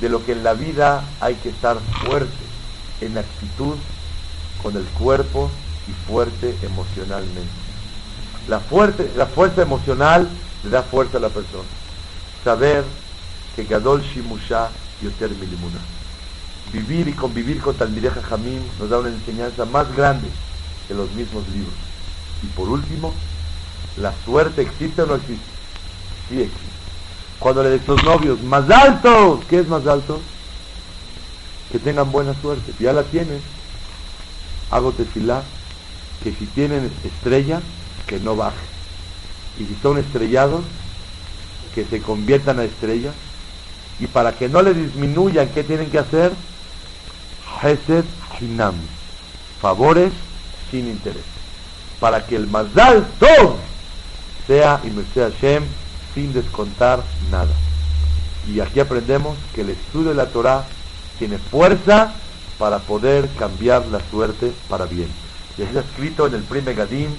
[0.00, 2.32] de lo que en la vida hay que estar fuerte
[3.00, 3.74] en actitud
[4.62, 5.50] con el cuerpo
[5.88, 7.50] y fuerte emocionalmente.
[8.48, 10.28] La, fuerte, la fuerza emocional
[10.64, 11.68] le da fuerza a la persona.
[12.44, 12.84] Saber
[13.54, 14.70] que Gadol Shimusha
[15.02, 15.78] Yoter Milimuna.
[16.72, 20.28] Vivir y convivir con Talmideja Jamim nos da una enseñanza más grande
[20.88, 21.74] que los mismos libros.
[22.42, 23.12] Y por último,
[23.98, 25.51] ¿la suerte existe o no existe?
[26.30, 26.72] Existe.
[27.38, 30.20] Cuando le de los novios, más alto, ¿qué es más alto?
[31.72, 32.72] Que tengan buena suerte.
[32.78, 33.40] Ya la tienen.
[34.70, 35.42] Hago tefilá,
[36.22, 37.60] que si tienen estrella,
[38.06, 38.64] que no baje.
[39.58, 40.62] Y si son estrellados,
[41.74, 43.14] que se conviertan a estrellas.
[43.98, 46.32] Y para que no le disminuyan, ¿qué tienen que hacer?
[47.60, 48.04] Hesed
[48.40, 48.74] Hinam.
[49.60, 50.12] Favores
[50.70, 51.24] sin interés.
[51.98, 53.56] Para que el Mazal Tov
[54.46, 55.64] sea, y me sea Hashem,
[56.14, 57.52] sin descontar nada.
[58.48, 60.64] Y aquí aprendemos que el estudio de la Torah
[61.18, 62.12] tiene fuerza
[62.58, 65.08] para poder cambiar la suerte para bien.
[65.56, 67.10] Y está escrito en el primer Gadim,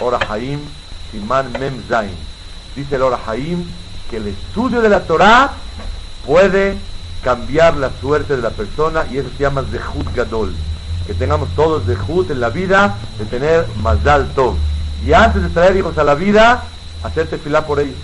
[0.00, 0.60] Ora Haim,
[1.10, 2.14] Siman Mem Zain.
[2.76, 3.64] Dice el Ora Haim
[4.10, 5.52] que el estudio de la Torah
[6.26, 6.76] puede
[7.22, 10.54] cambiar la suerte de la persona y eso se llama Zehut Gadol.
[11.06, 14.56] Que tengamos todos Zehut en la vida de tener Mazal Tov.
[15.06, 16.64] Y antes de traer hijos a la vida,
[17.02, 17.96] hacerte filar por ellos.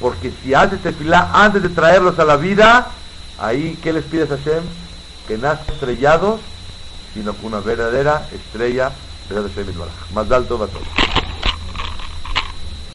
[0.00, 2.88] Porque si haces tefilá antes de traerlos a la vida,
[3.38, 4.62] ahí, ¿qué les pides a Hashem?
[5.26, 6.40] Que nazcan estrellados,
[7.14, 8.92] sino que una verdadera estrella
[9.28, 9.74] de
[10.14, 11.27] Más alto va todo.